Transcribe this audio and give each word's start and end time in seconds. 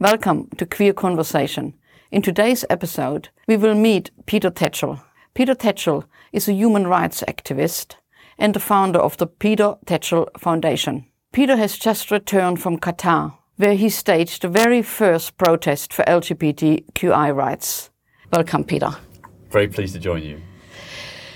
Welcome 0.00 0.48
to 0.58 0.66
Queer 0.66 0.92
Conversation. 0.92 1.74
In 2.10 2.20
today's 2.20 2.64
episode, 2.68 3.28
we 3.46 3.56
will 3.56 3.76
meet 3.76 4.10
Peter 4.26 4.50
Tatchell. 4.50 5.00
Peter 5.34 5.54
Tatchell 5.54 6.02
is 6.32 6.48
a 6.48 6.52
human 6.52 6.88
rights 6.88 7.22
activist 7.28 7.94
and 8.36 8.54
the 8.54 8.60
founder 8.60 8.98
of 8.98 9.16
the 9.18 9.28
Peter 9.28 9.76
Tatchell 9.86 10.26
Foundation. 10.36 11.06
Peter 11.32 11.54
has 11.54 11.78
just 11.78 12.10
returned 12.10 12.60
from 12.60 12.76
Qatar, 12.76 13.34
where 13.54 13.76
he 13.76 13.88
staged 13.88 14.42
the 14.42 14.48
very 14.48 14.82
first 14.82 15.38
protest 15.38 15.92
for 15.92 16.04
LGBTQI 16.06 17.32
rights. 17.32 17.90
Welcome, 18.32 18.64
Peter. 18.64 18.90
Very 19.50 19.68
pleased 19.68 19.94
to 19.94 20.00
join 20.00 20.24
you. 20.24 20.42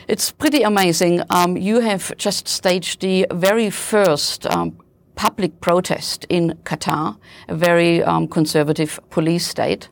It's 0.09 0.32
pretty 0.32 0.62
amazing. 0.62 1.22
Um, 1.30 1.56
you 1.56 1.79
have 1.79 2.16
just 2.16 2.48
staged 2.48 3.02
the 3.02 3.25
very 3.30 3.70
first 3.70 4.46
um, 4.46 4.77
public 5.18 5.60
protest 5.60 6.24
in 6.28 6.56
Qatar, 6.62 7.18
a 7.48 7.54
very 7.56 8.02
um, 8.04 8.28
conservative 8.28 9.00
police 9.10 9.44
state. 9.44 9.88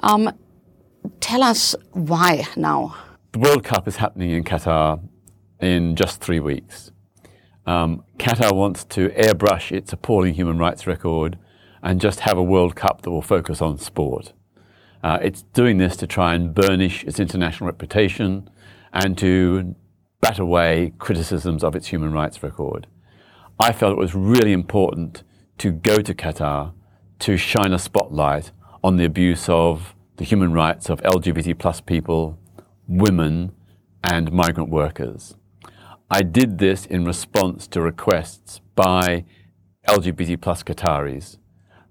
Um, 0.00 0.32
tell 1.20 1.42
us 1.42 1.76
why 1.92 2.46
now? 2.56 2.96
The 3.32 3.38
World 3.38 3.64
Cup 3.64 3.86
is 3.86 3.96
happening 3.96 4.30
in 4.30 4.44
Qatar 4.44 5.06
in 5.60 5.94
just 5.94 6.22
three 6.22 6.40
weeks. 6.40 6.90
Um, 7.66 8.02
Qatar 8.18 8.56
wants 8.56 8.84
to 8.84 9.10
airbrush 9.10 9.72
its 9.72 9.92
appalling 9.92 10.32
human 10.32 10.56
rights 10.56 10.86
record 10.86 11.38
and 11.82 12.00
just 12.00 12.20
have 12.20 12.38
a 12.38 12.42
World 12.42 12.74
Cup 12.74 13.02
that 13.02 13.10
will 13.10 13.20
focus 13.20 13.60
on 13.60 13.76
sport. 13.76 14.32
Uh, 15.02 15.18
it's 15.20 15.42
doing 15.42 15.76
this 15.76 15.98
to 15.98 16.06
try 16.06 16.34
and 16.34 16.54
burnish 16.54 17.04
its 17.04 17.20
international 17.20 17.66
reputation 17.66 18.48
and 18.94 19.18
to 19.18 19.74
bat 20.22 20.38
away 20.38 20.94
criticisms 20.98 21.62
of 21.62 21.76
its 21.76 21.88
human 21.88 22.10
rights 22.10 22.42
record. 22.42 22.86
I 23.58 23.72
felt 23.72 23.92
it 23.92 23.98
was 23.98 24.14
really 24.14 24.52
important 24.52 25.22
to 25.58 25.72
go 25.72 25.98
to 25.98 26.14
Qatar 26.14 26.74
to 27.20 27.36
shine 27.38 27.72
a 27.72 27.78
spotlight 27.78 28.52
on 28.84 28.96
the 28.96 29.04
abuse 29.06 29.48
of 29.48 29.94
the 30.16 30.24
human 30.24 30.52
rights 30.52 30.90
of 30.90 31.00
LGBT 31.00 31.58
plus 31.58 31.80
people, 31.80 32.38
women, 32.86 33.52
and 34.04 34.30
migrant 34.30 34.68
workers. 34.68 35.36
I 36.10 36.22
did 36.22 36.58
this 36.58 36.84
in 36.84 37.04
response 37.04 37.66
to 37.68 37.80
requests 37.80 38.60
by 38.74 39.24
LGBT 39.88 40.40
plus 40.40 40.62
Qataris. 40.62 41.38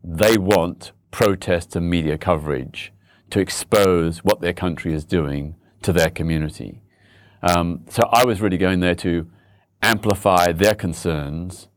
They 0.04 0.38
want 0.38 0.92
protests 1.10 1.76
and 1.76 1.90
media 1.90 2.18
coverage 2.18 2.94
to 3.32 3.40
expose 3.40 4.20
what 4.20 4.40
their 4.40 4.54
country 4.54 4.94
is 4.94 5.04
doing 5.04 5.56
to 5.82 5.92
their 5.92 6.12
community. 6.12 6.82
Um, 7.42 7.86
so 7.90 8.04
I 8.12 8.24
was 8.24 8.40
really 8.40 8.58
going 8.58 8.80
there 8.80 8.96
to 8.96 9.30
amplify 9.86 10.52
their 10.52 10.74
concerns 10.74 11.68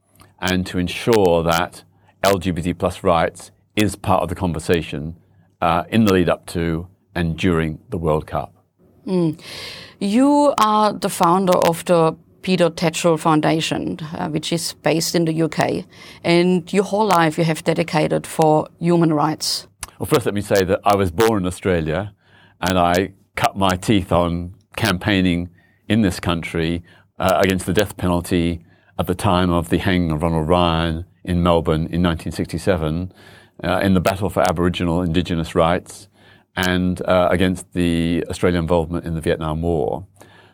and 0.41 0.67
to 0.67 0.79
ensure 0.79 1.43
that 1.43 1.85
LGBT 2.25 2.79
plus 2.79 3.05
rights 3.05 3.51
is 3.77 3.97
part 3.97 4.23
of 4.23 4.29
the 4.29 4.35
conversation 4.35 5.17
uh, 5.61 5.85
in 5.91 6.05
the 6.05 6.13
lead 6.15 6.29
up 6.29 6.47
to 6.47 6.89
and 7.15 7.37
during 7.37 7.79
the 7.91 7.99
World 7.99 8.27
Cup. 8.27 8.55
Mm. 9.07 9.39
You 9.99 10.55
are 10.59 10.93
the 10.93 11.09
founder 11.11 11.57
of 11.57 11.85
the 11.85 12.17
Peter 12.43 12.71
Tatchell 12.71 13.19
Foundation, 13.19 13.99
uh, 14.15 14.29
which 14.29 14.53
is 14.53 14.73
based 14.83 15.15
in 15.15 15.25
the 15.27 15.43
UK, 15.43 15.85
and 16.25 16.73
your 16.73 16.85
whole 16.85 17.07
life 17.07 17.37
you 17.37 17.45
have 17.45 17.63
dedicated 17.65 18.27
for 18.27 18.69
human 18.79 19.13
rights. 19.13 19.67
Well, 19.99 20.07
first 20.07 20.25
let 20.25 20.35
me 20.35 20.41
say 20.41 20.65
that 20.65 20.81
I 20.85 20.95
was 20.97 21.11
born 21.11 21.43
in 21.43 21.47
Australia, 21.47 22.15
and 22.61 22.79
I 22.79 23.13
cut 23.35 23.57
my 23.57 23.77
teeth 23.77 24.13
on 24.13 24.55
campaigning 24.77 25.51
in 25.89 26.03
this 26.03 26.21
country 26.21 26.83
uh, 27.19 27.41
against 27.43 27.67
the 27.67 27.73
death 27.73 27.97
penalty 27.97 28.65
at 28.99 29.07
the 29.07 29.15
time 29.15 29.51
of 29.51 29.69
the 29.69 29.79
hanging 29.79 30.11
of 30.11 30.23
Ronald 30.23 30.49
Ryan 30.49 31.05
in 31.25 31.43
Melbourne 31.43 31.87
in 31.91 32.03
1967, 32.03 33.13
uh, 33.63 33.81
in 33.83 33.95
the 33.95 34.01
battle 34.01 34.31
for 34.31 34.41
Aboriginal 34.49 35.03
Indigenous 35.03 35.55
rights, 35.55 36.09
and 36.57 37.01
uh, 37.03 37.29
against 37.31 37.73
the 37.73 38.25
Australian 38.29 38.63
involvement 38.63 39.05
in 39.05 39.15
the 39.15 39.21
Vietnam 39.21 39.63
War. 39.63 40.07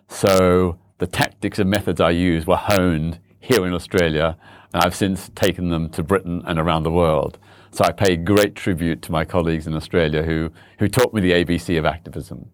So 0.08 0.78
the 0.98 1.06
tactics 1.06 1.58
and 1.58 1.70
methods 1.70 2.00
I 2.00 2.10
used 2.10 2.46
were 2.46 2.56
honed 2.56 3.18
here 3.40 3.66
in 3.66 3.72
Australia, 3.72 4.36
and 4.72 4.82
I've 4.82 4.94
since 4.94 5.30
taken 5.34 5.70
them 5.70 5.88
to 5.90 6.02
Britain 6.02 6.42
and 6.46 6.58
around 6.58 6.82
the 6.82 6.90
world. 6.90 7.38
So 7.70 7.84
I 7.84 7.92
pay 7.92 8.16
great 8.16 8.54
tribute 8.54 9.02
to 9.02 9.12
my 9.12 9.24
colleagues 9.24 9.66
in 9.66 9.74
Australia 9.74 10.22
who, 10.22 10.50
who 10.78 10.88
taught 10.88 11.12
me 11.12 11.20
the 11.20 11.32
ABC 11.32 11.78
of 11.78 11.84
activism. 11.84 12.50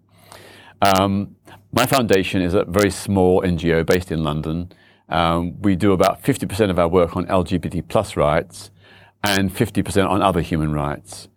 Um, 0.81 1.37
my 1.73 1.87
foundation 1.87 2.43
is 2.43 2.55
a 2.55 2.65
very 2.65 2.91
small 2.91 3.43
NGO 3.43 3.87
based 3.87 4.11
in 4.11 4.25
London. 4.25 4.73
Um, 5.09 5.61
we 5.61 5.77
do 5.77 5.93
about 5.93 6.23
50% 6.23 6.71
of 6.71 6.79
our 6.79 6.89
work 6.89 7.17
on 7.17 7.27
LGBT 7.27 7.87
plus 7.89 8.17
rights 8.17 8.71
and 9.23 9.55
50% 9.55 10.09
on 10.09 10.23
other 10.23 10.41
human 10.41 10.73
rights. 10.73 11.29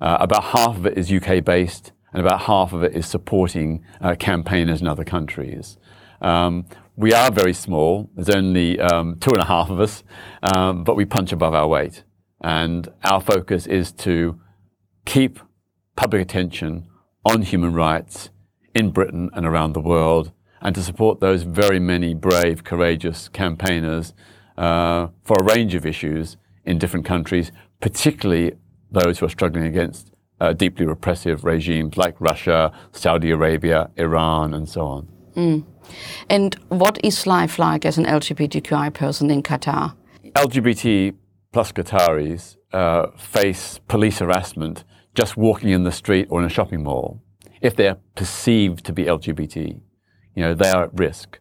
Uh, 0.00 0.16
about 0.20 0.44
half 0.44 0.76
of 0.76 0.86
it 0.86 0.96
is 0.96 1.12
UK 1.12 1.44
based 1.44 1.92
and 2.12 2.24
about 2.24 2.42
half 2.42 2.72
of 2.72 2.82
it 2.82 2.94
is 2.94 3.06
supporting 3.06 3.84
uh, 4.00 4.14
campaigners 4.18 4.80
in 4.80 4.88
other 4.88 5.04
countries. 5.04 5.76
Um, 6.20 6.66
we 6.96 7.12
are 7.12 7.30
very 7.30 7.54
small. 7.54 8.10
There's 8.14 8.30
only 8.30 8.78
um, 8.78 9.16
two 9.20 9.30
and 9.30 9.40
a 9.42 9.46
half 9.46 9.70
of 9.70 9.80
us, 9.80 10.02
um, 10.42 10.84
but 10.84 10.96
we 10.96 11.04
punch 11.04 11.32
above 11.32 11.54
our 11.54 11.66
weight. 11.66 12.04
And 12.40 12.88
our 13.04 13.20
focus 13.20 13.66
is 13.66 13.92
to 13.92 14.40
keep 15.04 15.40
public 15.96 16.22
attention 16.22 16.86
on 17.24 17.42
human 17.42 17.74
rights 17.74 18.30
in 18.74 18.90
Britain 18.90 19.30
and 19.32 19.46
around 19.46 19.72
the 19.72 19.80
world, 19.80 20.32
and 20.60 20.74
to 20.74 20.82
support 20.82 21.20
those 21.20 21.42
very 21.42 21.80
many 21.80 22.14
brave, 22.14 22.64
courageous 22.64 23.28
campaigners 23.28 24.14
uh, 24.56 25.08
for 25.22 25.36
a 25.40 25.44
range 25.44 25.74
of 25.74 25.86
issues 25.86 26.36
in 26.64 26.78
different 26.78 27.06
countries, 27.06 27.50
particularly 27.80 28.52
those 28.90 29.18
who 29.18 29.26
are 29.26 29.30
struggling 29.30 29.64
against 29.64 30.12
uh, 30.40 30.52
deeply 30.52 30.86
repressive 30.86 31.44
regimes 31.44 31.96
like 31.96 32.14
Russia, 32.20 32.72
Saudi 32.92 33.30
Arabia, 33.30 33.90
Iran, 33.96 34.54
and 34.54 34.68
so 34.68 34.82
on. 34.82 35.08
Mm. 35.34 35.64
And 36.28 36.54
what 36.68 36.98
is 37.04 37.26
life 37.26 37.58
like 37.58 37.84
as 37.84 37.98
an 37.98 38.04
LGBTQI 38.04 38.92
person 38.94 39.30
in 39.30 39.42
Qatar? 39.42 39.94
LGBT 40.24 41.14
plus 41.52 41.72
Qataris 41.72 42.56
uh, 42.72 43.08
face 43.16 43.80
police 43.88 44.18
harassment 44.20 44.84
just 45.14 45.36
walking 45.36 45.70
in 45.70 45.84
the 45.84 45.92
street 45.92 46.28
or 46.30 46.40
in 46.40 46.46
a 46.46 46.48
shopping 46.50 46.84
mall 46.84 47.20
if 47.60 47.76
they're 47.76 47.98
perceived 48.14 48.84
to 48.86 48.92
be 48.92 49.04
LGBT. 49.04 49.80
You 50.34 50.42
know, 50.42 50.54
they 50.54 50.70
are 50.70 50.84
at 50.84 50.98
risk. 50.98 51.38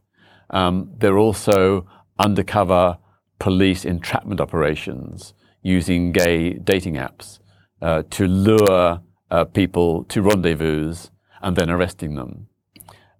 Um, 0.50 0.92
they're 0.98 1.18
also 1.18 1.88
undercover 2.18 2.98
police 3.40 3.86
entrapment 3.86 4.42
operations 4.42 5.34
using 5.62 6.12
gay 6.12 6.54
dating 6.54 6.96
apps 6.96 7.40
uh, 7.82 8.04
to 8.10 8.28
lure 8.28 9.02
uh, 9.32 9.46
people 9.46 10.04
to 10.06 10.22
rendezvous 10.22 10.96
and 11.42 11.56
then 11.56 11.70
arresting 11.70 12.16
them. 12.16 12.48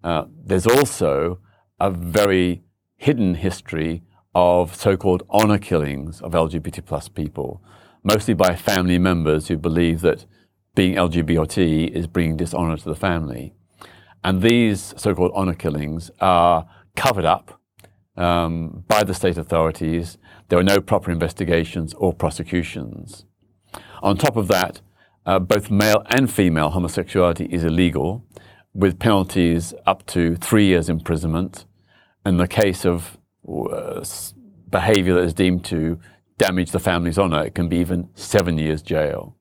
Uh, 0.04 0.26
there's 0.44 0.68
also 0.68 1.40
a 1.80 1.90
very 1.90 2.64
hidden 2.98 3.36
history 3.36 4.04
of 4.36 4.76
so-called 4.76 5.24
honor 5.30 5.58
killings 5.58 6.22
of 6.22 6.34
LGBT 6.34 6.86
plus 6.86 7.08
people, 7.08 7.64
mostly 8.04 8.34
by 8.34 8.56
family 8.56 9.00
members 9.00 9.48
who 9.48 9.58
believe 9.58 10.02
that 10.02 10.26
being 10.76 10.96
LGBT 10.96 11.90
is 11.90 12.08
bringing 12.08 12.38
dishonor 12.38 12.78
to 12.78 12.86
the 12.86 12.96
family. 12.96 13.54
And 14.24 14.42
these 14.42 14.94
so-called 14.98 15.32
honor 15.34 15.56
killings 15.56 16.12
are 16.20 16.68
covered 16.96 17.26
up 17.26 17.60
um, 18.18 18.84
by 18.88 19.04
the 19.04 19.14
state 19.14 19.38
authorities. 19.38 20.18
There 20.50 20.60
are 20.60 20.64
no 20.64 20.82
proper 20.82 21.12
investigations 21.12 21.94
or 21.96 22.14
prosecutions. 22.14 23.26
On 24.02 24.18
top 24.18 24.36
of 24.36 24.48
that, 24.50 24.82
uh, 25.26 25.40
both 25.40 25.70
male 25.70 26.04
and 26.08 26.32
female 26.32 26.72
homosexuality 26.72 27.46
is 27.46 27.64
illegal, 27.64 28.26
with 28.74 29.00
penalties 29.00 29.74
up 29.86 30.06
to 30.08 30.36
three 30.36 30.66
years 30.66 30.90
imprisonment. 30.90 31.66
In 32.26 32.38
the 32.38 32.48
case 32.48 32.86
of 32.86 33.18
uh, 33.48 34.04
behavior 34.70 35.16
that 35.16 35.24
is 35.24 35.34
deemed 35.34 35.66
to 35.66 36.00
damage 36.38 36.72
the 36.72 36.80
family's 36.80 37.18
honor, 37.18 37.44
it 37.44 37.56
can 37.56 37.68
be 37.68 37.78
even 37.78 38.10
seven 38.14 38.58
years 38.58 38.82
jail. 38.82 39.36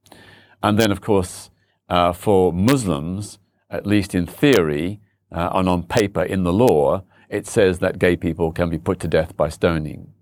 And 0.63 0.79
then, 0.79 0.91
of 0.91 1.01
course, 1.01 1.51
uh, 1.89 2.13
for 2.13 2.53
Muslims, 2.53 3.39
at 3.71 3.87
least 3.87 4.15
in 4.15 4.27
theory 4.27 5.01
uh, 5.31 5.51
and 5.55 5.69
on 5.69 5.83
paper 5.83 6.23
in 6.23 6.45
the 6.45 6.53
law, 6.53 7.05
it 7.29 7.47
says 7.47 7.79
that 7.79 7.99
gay 7.99 8.17
people 8.17 8.53
can 8.53 8.71
be 8.71 8.79
put 8.79 9.01
to 9.01 9.09
death 9.09 9.37
by 9.37 9.49
stoning. 9.49 10.13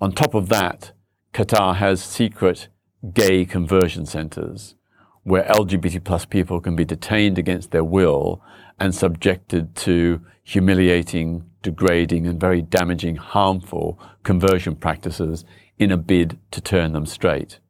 On 0.00 0.12
top 0.12 0.34
of 0.34 0.48
that, 0.48 0.92
Qatar 1.32 1.76
has 1.76 2.02
secret 2.02 2.68
gay 3.14 3.44
conversion 3.44 4.06
centers 4.06 4.76
where 5.24 5.44
LGBT 5.44 6.02
plus 6.02 6.24
people 6.24 6.60
can 6.60 6.74
be 6.74 6.84
detained 6.84 7.38
against 7.38 7.70
their 7.70 7.84
will 7.84 8.42
and 8.78 8.94
subjected 8.94 9.74
to 9.76 10.20
humiliating, 10.42 11.44
degrading, 11.62 12.26
and 12.26 12.40
very 12.40 12.60
damaging, 12.60 13.16
harmful 13.16 14.00
conversion 14.24 14.74
practices 14.74 15.44
in 15.78 15.92
a 15.92 15.96
bid 15.96 16.38
to 16.50 16.60
turn 16.60 16.92
them 16.92 17.06
straight. 17.06 17.60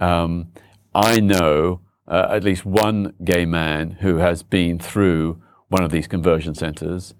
Um, 0.00 0.52
I 0.98 1.20
know 1.20 1.80
uh, 2.08 2.26
at 2.28 2.42
least 2.42 2.66
one 2.66 3.14
gay 3.22 3.46
man 3.46 3.98
who 4.00 4.16
has 4.16 4.42
been 4.42 4.80
through 4.80 5.40
one 5.68 5.84
of 5.84 5.92
these 5.92 6.08
conversion 6.08 6.56
centers, 6.56 7.14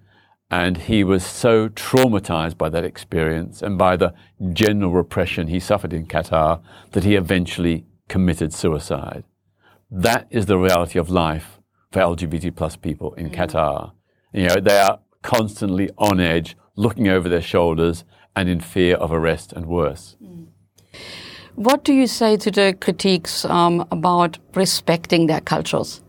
and 0.50 0.76
he 0.76 1.04
was 1.04 1.25
so 1.25 1.69
traumatized 1.69 2.58
by 2.58 2.70
that 2.70 2.82
experience 2.82 3.62
and 3.62 3.78
by 3.78 3.96
the 3.96 4.14
general 4.52 4.90
repression 4.90 5.46
he 5.46 5.60
suffered 5.60 5.92
in 5.92 6.08
Qatar 6.08 6.60
that 6.90 7.04
he 7.04 7.14
eventually 7.14 7.86
committed 8.08 8.52
suicide. 8.52 9.22
That 9.88 10.26
is 10.28 10.46
the 10.46 10.58
reality 10.58 10.98
of 10.98 11.08
life 11.08 11.60
for 11.92 12.00
LGBT 12.00 12.56
plus 12.56 12.74
people 12.74 13.14
in 13.14 13.31
Qatar. 13.31 13.92
You 14.32 14.48
know, 14.48 14.56
they 14.56 14.81
are 14.81 14.98
constantly 15.22 15.88
on 15.98 16.19
edge, 16.19 16.56
looking 16.74 17.06
over 17.06 17.28
their 17.28 17.42
shoulders 17.42 18.02
and 18.34 18.48
in 18.48 18.58
fear 18.58 18.96
of 18.96 19.12
arrest 19.12 19.52
and 19.52 19.66
worse. 19.66 20.16
What 21.58 21.82
do 21.82 21.93
you 21.93 22.06
say 22.06 22.37
to 22.37 22.52
the 22.52 22.78
critiques 22.81 23.44
um, 23.44 23.84
about 23.90 24.38
respecting 24.55 25.26
their 25.26 25.40
cultures? 25.40 26.05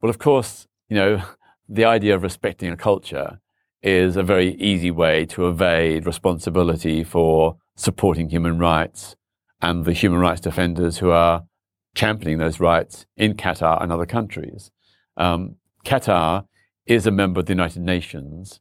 Well, 0.00 0.08
of 0.08 0.18
course, 0.18 0.66
you 0.88 0.96
know, 0.96 1.22
the 1.68 1.84
idea 1.84 2.14
of 2.14 2.22
respecting 2.22 2.70
a 2.70 2.76
culture 2.78 3.40
is 3.82 4.16
a 4.16 4.22
very 4.22 4.54
easy 4.54 4.90
way 4.90 5.26
to 5.26 5.48
evade 5.48 6.06
responsibility 6.06 7.04
for 7.04 7.58
supporting 7.76 8.30
human 8.30 8.58
rights 8.58 9.16
and 9.60 9.84
the 9.84 9.92
human 9.92 10.20
rights 10.20 10.40
defenders 10.40 10.96
who 10.96 11.10
are 11.10 11.42
championing 11.94 12.38
those 12.38 12.58
rights 12.58 13.04
in 13.18 13.34
Qatar 13.34 13.82
and 13.82 13.92
other 13.92 14.06
countries. 14.06 14.70
Um, 15.18 15.56
Qatar 15.84 16.46
is 16.86 17.06
a 17.06 17.10
member 17.10 17.40
of 17.40 17.44
the 17.44 17.52
United 17.52 17.82
Nations, 17.82 18.60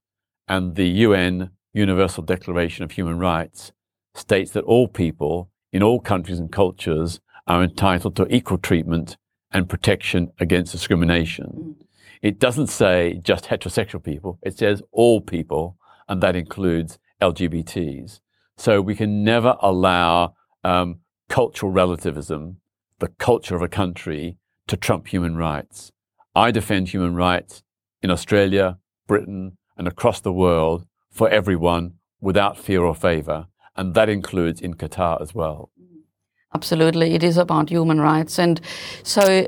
and 0.50 0.76
the 0.76 0.90
UN 1.08 1.52
Universal 1.72 2.24
Declaration 2.24 2.84
of 2.84 2.92
Human 2.92 3.20
Rights 3.20 3.72
states 4.14 4.52
that 4.52 4.66
all 4.66 4.90
people 4.90 5.51
in 5.72 5.84
all 5.84 6.00
countries 6.00 6.40
and 6.40 6.52
cultures 6.52 7.20
are 7.48 7.64
entitled 7.64 8.16
to 8.16 8.34
equal 8.34 8.58
treatment 8.58 9.18
and 9.52 9.70
protection 9.70 10.32
against 10.40 10.72
discrimination. 10.72 11.76
It 12.22 12.40
doesn't 12.40 12.68
say 12.68 13.20
just 13.24 13.46
heterosexual 13.46 14.04
people, 14.04 14.40
it 14.42 14.58
says 14.58 14.82
all 14.92 15.22
people, 15.22 15.78
and 16.08 16.22
that 16.22 16.36
includes 16.36 17.00
LGBTs. 17.22 18.20
So 18.58 18.82
we 18.82 18.96
can 18.96 19.24
never 19.24 19.58
allow 19.62 20.36
um, 20.64 21.00
cultural 21.30 21.72
relativism, 21.72 22.58
the 23.00 23.08
culture 23.08 23.56
of 23.56 23.62
a 23.62 23.68
country, 23.68 24.38
to 24.68 24.78
trump 24.78 25.08
human 25.08 25.36
rights. 25.36 25.92
I 26.36 26.52
defend 26.52 26.90
human 26.90 27.16
rights 27.16 27.64
in 28.02 28.12
Australia, 28.12 28.78
Britain, 29.08 29.58
and 29.78 29.88
across 29.88 30.22
the 30.22 30.32
world 30.32 30.86
for 31.10 31.28
everyone 31.30 31.94
without 32.22 32.58
fear 32.58 32.84
or 32.84 32.96
favor, 32.96 33.48
and 33.76 33.94
that 33.94 34.10
includes 34.10 34.62
in 34.62 34.74
Qatar 34.76 35.22
as 35.22 35.34
well. 35.34 35.70
Absolutely, 36.54 37.14
it 37.14 37.24
is 37.24 37.38
about 37.38 37.70
human 37.70 38.02
rights, 38.02 38.38
and 38.38 38.60
so 39.04 39.48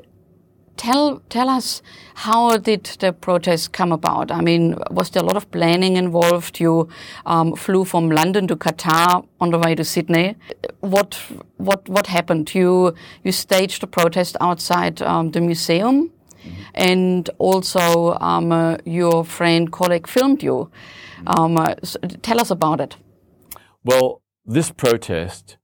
tell 0.78 1.20
tell 1.30 1.50
us 1.50 1.81
how 2.16 2.58
did 2.58 2.84
the 3.00 3.12
protest 3.12 3.74
come 3.74 3.92
about? 3.92 4.31
I 4.31 4.42
mean, 4.42 4.75
was 4.92 5.10
there 5.10 5.24
a 5.24 5.25
lot 5.25 5.36
of 5.36 5.50
planning 5.52 5.98
involved? 5.98 6.60
You 6.60 6.88
um, 7.25 7.56
flew 7.56 7.86
from 7.86 8.10
London 8.10 8.48
to 8.48 8.56
Qatar 8.56 9.25
on 9.40 9.52
the 9.52 9.60
way 9.60 9.75
to 9.75 9.84
Sydney. 9.84 10.36
What 10.80 11.20
what 11.58 11.88
what 11.90 12.08
happened? 12.08 12.54
You 12.56 12.94
you 13.24 13.31
staged 13.31 13.84
a 13.84 13.88
protest 13.88 14.38
outside 14.40 15.02
um, 15.02 15.31
the 15.31 15.42
museum, 15.42 16.12
and 16.74 17.30
also 17.38 18.18
um, 18.22 18.52
uh, 18.52 18.78
your 18.86 19.25
friend 19.25 19.72
colleague 19.72 20.08
filmed 20.08 20.44
you. 20.44 20.70
Um, 21.28 21.58
uh, 21.58 21.75
so 21.84 22.00
tell 22.22 22.40
us 22.40 22.52
about 22.52 22.81
it. 22.81 22.98
Well, 23.86 24.22
this 24.46 24.72
protest 24.72 25.58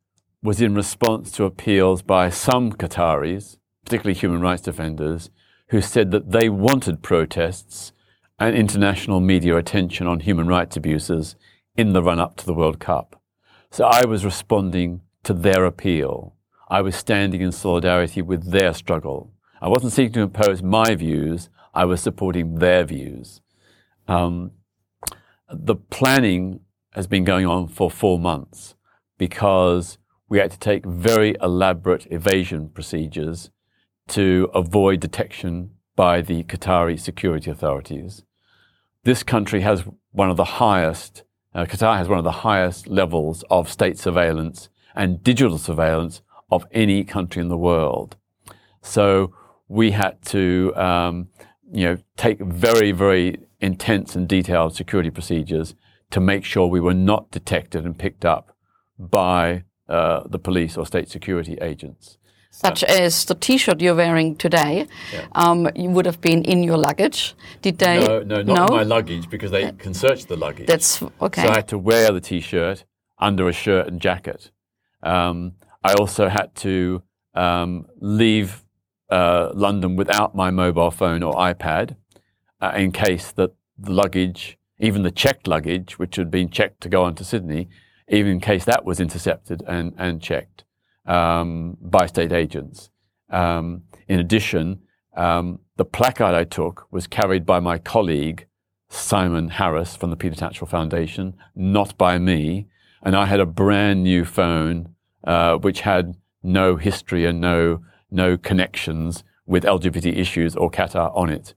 was 0.44 0.62
in 0.62 0.75
response 0.75 1.31
to 1.31 1.45
appeals 1.45 2.01
by 2.01 2.30
some 2.30 2.74
Qataris, 2.74 3.57
particularly 3.86 4.19
human 4.19 4.42
rights 4.42 4.62
defenders, 4.62 5.30
who 5.69 5.80
said 5.80 6.12
that 6.12 6.31
they 6.31 6.50
wanted 6.50 7.01
protests 7.01 7.94
and 8.38 8.57
international 8.57 9.21
media 9.21 9.56
attention 9.56 10.06
on 10.06 10.19
human 10.19 10.48
rights 10.48 10.75
abuses 10.75 11.38
in 11.77 11.94
the 11.94 12.04
run 12.04 12.19
up 12.19 12.36
to 12.38 12.45
the 12.45 12.54
World 12.54 12.80
Cup. 12.80 13.21
So 13.71 13.86
I 13.86 14.04
was 14.04 14.25
responding 14.25 15.00
to 15.24 15.33
their 15.33 15.63
appeal. 15.63 16.36
I 16.68 16.81
was 16.81 16.98
standing 16.98 17.39
in 17.39 17.54
solidarity 17.54 18.21
with 18.21 18.51
their 18.51 18.74
struggle. 18.74 19.31
I 19.62 19.69
wasn't 19.69 19.94
seeking 19.94 20.13
to 20.13 20.21
impose 20.21 20.62
my 20.62 20.94
views, 20.95 21.50
I 21.74 21.86
was 21.86 22.01
supporting 22.01 22.56
their 22.56 22.83
views. 22.83 23.39
Um, 24.10 24.51
the 25.50 25.75
planning 25.75 26.62
has 26.91 27.07
been 27.07 27.24
going 27.24 27.45
on 27.45 27.68
for 27.68 27.89
four 27.91 28.19
months 28.19 28.75
because 29.18 29.97
we 30.27 30.39
had 30.39 30.51
to 30.51 30.59
take 30.59 30.86
very 30.86 31.36
elaborate 31.41 32.07
evasion 32.12 32.69
procedures 32.69 33.50
to 34.07 34.50
avoid 34.53 35.00
detection 35.00 35.71
by 35.95 36.21
the 36.21 36.44
Qatari 36.44 37.00
security 37.00 37.51
authorities. 37.51 38.24
This 39.03 39.24
country 39.24 39.62
has 39.62 39.83
one 40.12 40.30
of 40.30 40.38
the 40.38 40.45
highest, 40.63 41.24
uh, 41.53 41.65
Qatar 41.65 41.97
has 41.97 42.07
one 42.07 42.18
of 42.18 42.24
the 42.24 42.44
highest 42.47 42.88
levels 42.88 43.44
of 43.50 43.69
state 43.69 43.97
surveillance 43.97 44.69
and 44.95 45.24
digital 45.24 45.57
surveillance 45.57 46.21
of 46.51 46.65
any 46.71 47.03
country 47.03 47.42
in 47.42 47.50
the 47.50 47.57
world. 47.57 48.18
So 48.81 49.33
we 49.68 49.92
had 49.92 50.21
to, 50.25 50.74
um, 50.75 51.30
you 51.71 51.85
know, 51.85 51.97
take 52.18 52.39
very, 52.39 52.92
very 52.92 53.38
intense 53.59 54.15
and 54.15 54.27
detailed 54.27 54.75
security 54.75 55.09
procedures 55.09 55.75
to 56.11 56.19
make 56.19 56.44
sure 56.44 56.67
we 56.67 56.79
were 56.79 56.94
not 56.94 57.31
detected 57.31 57.85
and 57.85 57.97
picked 57.97 58.25
up 58.25 58.56
by 58.97 59.63
uh, 59.88 60.23
the 60.27 60.39
police 60.39 60.77
or 60.77 60.85
state 60.85 61.09
security 61.09 61.57
agents. 61.61 62.17
Such 62.51 62.83
as 62.83 63.25
the 63.25 63.35
T-shirt 63.35 63.79
you're 63.79 63.95
wearing 63.95 64.35
today, 64.35 64.88
Yeah. 65.13 65.27
um, 65.33 65.69
you 65.75 65.89
would 65.89 66.06
have 66.06 66.19
been 66.19 66.44
in 66.44 66.63
your 66.63 66.77
luggage. 66.77 67.35
Did 67.61 67.77
they? 67.77 68.00
No, 68.00 68.21
no, 68.23 68.41
not 68.41 68.71
my 68.71 68.83
luggage 68.83 69.29
because 69.29 69.51
they 69.51 69.71
can 69.73 69.94
search 69.94 70.25
the 70.25 70.35
luggage. 70.35 70.67
That's 70.67 71.01
okay. 71.21 71.44
So 71.44 71.50
I 71.50 71.56
had 71.56 71.67
to 71.69 71.77
wear 71.77 72.11
the 72.11 72.19
t-shirt 72.19 72.85
under 73.19 73.47
a 73.47 73.53
shirt 73.53 73.88
and 73.88 74.01
jacket. 74.01 74.51
Um, 75.03 75.53
I 75.83 75.94
also 75.94 76.27
had 76.27 76.53
to 76.56 77.03
um, 77.35 77.85
leave 78.01 78.65
uh, 79.09 79.51
London 79.53 79.95
without 79.95 80.35
my 80.35 80.50
mobile 80.51 80.91
phone 80.91 81.23
or 81.23 81.33
iPad 81.35 81.95
uh, 82.61 82.73
in 82.75 82.91
case 82.91 83.31
that 83.31 83.51
the 83.77 83.91
luggage, 83.91 84.57
even 84.79 85.03
the 85.03 85.11
checked 85.11 85.47
luggage, 85.47 85.99
which 85.99 86.15
had 86.15 86.31
been 86.31 86.49
checked 86.49 86.81
to 86.81 86.89
go 86.89 87.03
on 87.03 87.15
to 87.15 87.23
Sydney, 87.23 87.69
even 88.07 88.33
in 88.33 88.39
case 88.39 88.65
that 88.65 88.85
was 88.85 88.99
intercepted 88.99 89.61
and, 89.67 89.93
and 89.97 90.21
checked 90.21 90.63
um, 91.05 91.77
by 91.81 92.05
state 92.05 92.31
agents. 92.31 92.89
Um, 93.29 93.83
in 94.07 94.19
addition, 94.19 94.81
um, 95.15 95.59
the 95.75 95.85
placard 95.85 96.33
I 96.33 96.43
took 96.45 96.87
was 96.91 97.07
carried 97.07 97.45
by 97.45 97.59
my 97.59 97.77
colleague, 97.77 98.47
Simon 98.89 99.49
Harris 99.49 99.95
from 99.95 100.09
the 100.09 100.15
Peter 100.15 100.35
Tatchell 100.35 100.67
Foundation, 100.67 101.35
not 101.55 101.97
by 101.97 102.17
me. 102.17 102.67
And 103.03 103.15
I 103.15 103.25
had 103.25 103.39
a 103.39 103.45
brand 103.45 104.03
new 104.03 104.25
phone, 104.25 104.95
uh, 105.23 105.57
which 105.57 105.81
had 105.81 106.15
no 106.41 106.75
history 106.75 107.25
and 107.25 107.39
no, 107.39 107.83
no 108.09 108.37
connections 108.37 109.23
with 109.45 109.63
LGBT 109.63 110.15
issues 110.18 110.56
or 110.56 110.71
Qatar 110.71 111.15
on 111.15 111.30
it. 111.30 111.54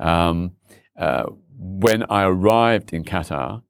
Um, 0.00 0.52
uh, 0.98 1.24
when 1.58 2.04
I 2.08 2.22
arrived 2.22 2.92
in 2.92 3.04
Qatar, 3.04 3.62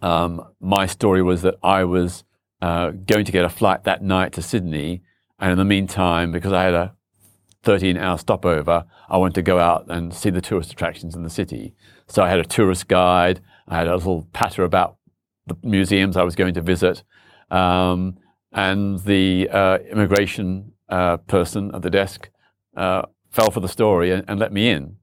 um, 0.00 0.46
my 0.60 0.86
story 0.86 1.22
was 1.22 1.42
that 1.42 1.56
I 1.62 1.84
was 1.84 2.24
uh, 2.62 2.90
going 2.90 3.26
to 3.26 3.32
get 3.32 3.44
a 3.44 3.50
flight 3.50 3.84
that 3.84 4.02
night 4.02 4.32
to 4.32 4.42
Sydney, 4.42 5.02
and 5.38 5.52
in 5.52 5.58
the 5.58 5.64
meantime, 5.64 6.32
because 6.32 6.52
I 6.52 6.64
had 6.64 6.74
a 6.74 6.94
13-hour 7.64 8.18
stopover, 8.18 8.86
I 9.08 9.18
wanted 9.18 9.34
to 9.34 9.42
go 9.42 9.58
out 9.58 9.86
and 9.88 10.14
see 10.14 10.30
the 10.30 10.40
tourist 10.40 10.72
attractions 10.72 11.14
in 11.14 11.22
the 11.22 11.30
city. 11.30 11.74
So 12.08 12.22
I 12.22 12.30
had 12.30 12.38
a 12.38 12.44
tourist 12.44 12.88
guide. 12.88 13.40
I 13.68 13.76
had 13.76 13.88
a 13.88 13.96
little 13.96 14.26
patter 14.32 14.64
about 14.64 14.96
the 15.46 15.56
museums 15.62 16.16
I 16.16 16.22
was 16.22 16.34
going 16.34 16.54
to 16.54 16.62
visit, 16.62 17.02
um, 17.50 18.16
and 18.52 19.00
the 19.00 19.48
uh, 19.52 19.78
immigration 19.90 20.72
uh, 20.88 21.18
person 21.18 21.74
at 21.74 21.82
the 21.82 21.90
desk 21.90 22.30
uh, 22.76 23.02
fell 23.30 23.50
for 23.50 23.60
the 23.60 23.68
story 23.68 24.10
and, 24.10 24.24
and 24.28 24.40
let 24.40 24.52
me 24.52 24.68
in. 24.68 24.96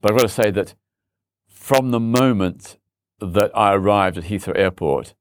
But 0.00 0.10
I've 0.10 0.18
got 0.18 0.26
to 0.26 0.34
say 0.34 0.50
that 0.50 0.74
from 1.62 1.92
the 1.92 2.00
moment 2.00 2.76
that 3.20 3.56
I 3.56 3.72
arrived 3.72 4.18
at 4.18 4.24
Heathrow 4.24 4.58
Airport, 4.58 5.14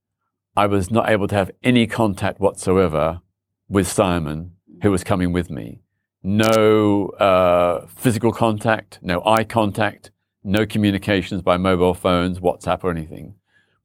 I 0.57 0.65
was 0.65 0.89
not 0.89 1.07
able 1.07 1.27
to 1.27 1.35
have 1.35 1.51
any 1.61 1.85
contact 1.85 2.39
whatsoever 2.39 3.21
with 3.69 3.87
Simon, 3.87 4.53
who 4.81 4.89
was 4.89 5.03
coming 5.03 5.33
with 5.33 5.51
me. 5.51 5.83
No 6.23 7.09
uh, 7.19 7.85
physical 7.85 8.31
contact, 8.31 8.97
no 9.03 9.23
eye 9.23 9.43
contact, 9.43 10.09
no 10.43 10.65
communications 10.65 11.43
by 11.43 11.57
mobile 11.57 11.93
phones, 11.93 12.39
WhatsApp, 12.39 12.83
or 12.83 12.89
anything, 12.89 13.35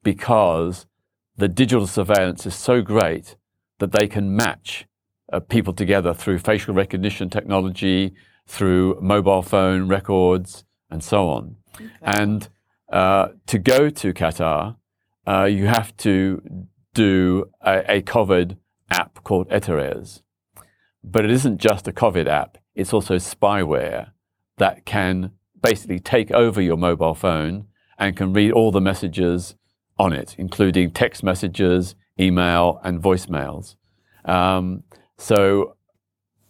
because 0.03 0.87
the 1.37 1.49
digital 1.49 1.87
surveillance 1.87 2.47
is 2.47 2.55
so 2.55 2.81
great 2.81 3.37
that 3.81 3.93
they 3.93 4.09
can 4.09 4.35
match 4.35 4.87
uh, 5.31 5.41
people 5.41 5.75
together 5.75 6.15
through 6.15 6.39
facial 6.39 6.73
recognition 6.73 7.29
technology, 7.29 8.15
through 8.47 8.99
mobile 9.03 9.43
phone 9.43 9.89
records, 9.89 10.65
and 10.91 11.05
so 11.05 11.29
on. 11.29 11.57
And 12.03 12.49
uh, 12.91 13.29
to 13.47 13.59
go 13.59 13.91
to 13.91 14.13
Qatar, 14.15 14.77
uh, 15.27 15.45
you 15.45 15.67
have 15.67 15.97
to 15.99 16.69
do 16.95 17.51
a, 17.61 17.97
a 17.97 18.03
COVID 18.03 18.57
app 18.91 19.23
called 19.25 19.49
Ehteraz. 19.51 20.23
But 21.03 21.25
it 21.25 21.31
isn't 21.31 21.59
just 21.59 21.87
a 21.89 21.93
COVID 21.93 22.27
app, 22.27 22.59
it's 22.75 22.93
also 22.93 23.17
spyware 23.17 24.11
that 24.59 24.85
can 24.85 25.33
basically 25.63 25.99
take 25.99 26.31
over 26.31 26.61
your 26.61 26.77
mobile 26.77 27.15
phone 27.15 27.67
and 27.99 28.17
can 28.17 28.33
read 28.33 28.53
all 28.53 28.71
the 28.71 28.81
messages 28.81 29.55
on 29.99 30.13
it, 30.13 30.35
including 30.39 30.91
text 30.91 31.23
messages, 31.23 31.95
email, 32.21 32.81
and 32.85 33.03
voicemails. 33.03 33.77
Um, 34.25 34.85
So, 35.19 35.77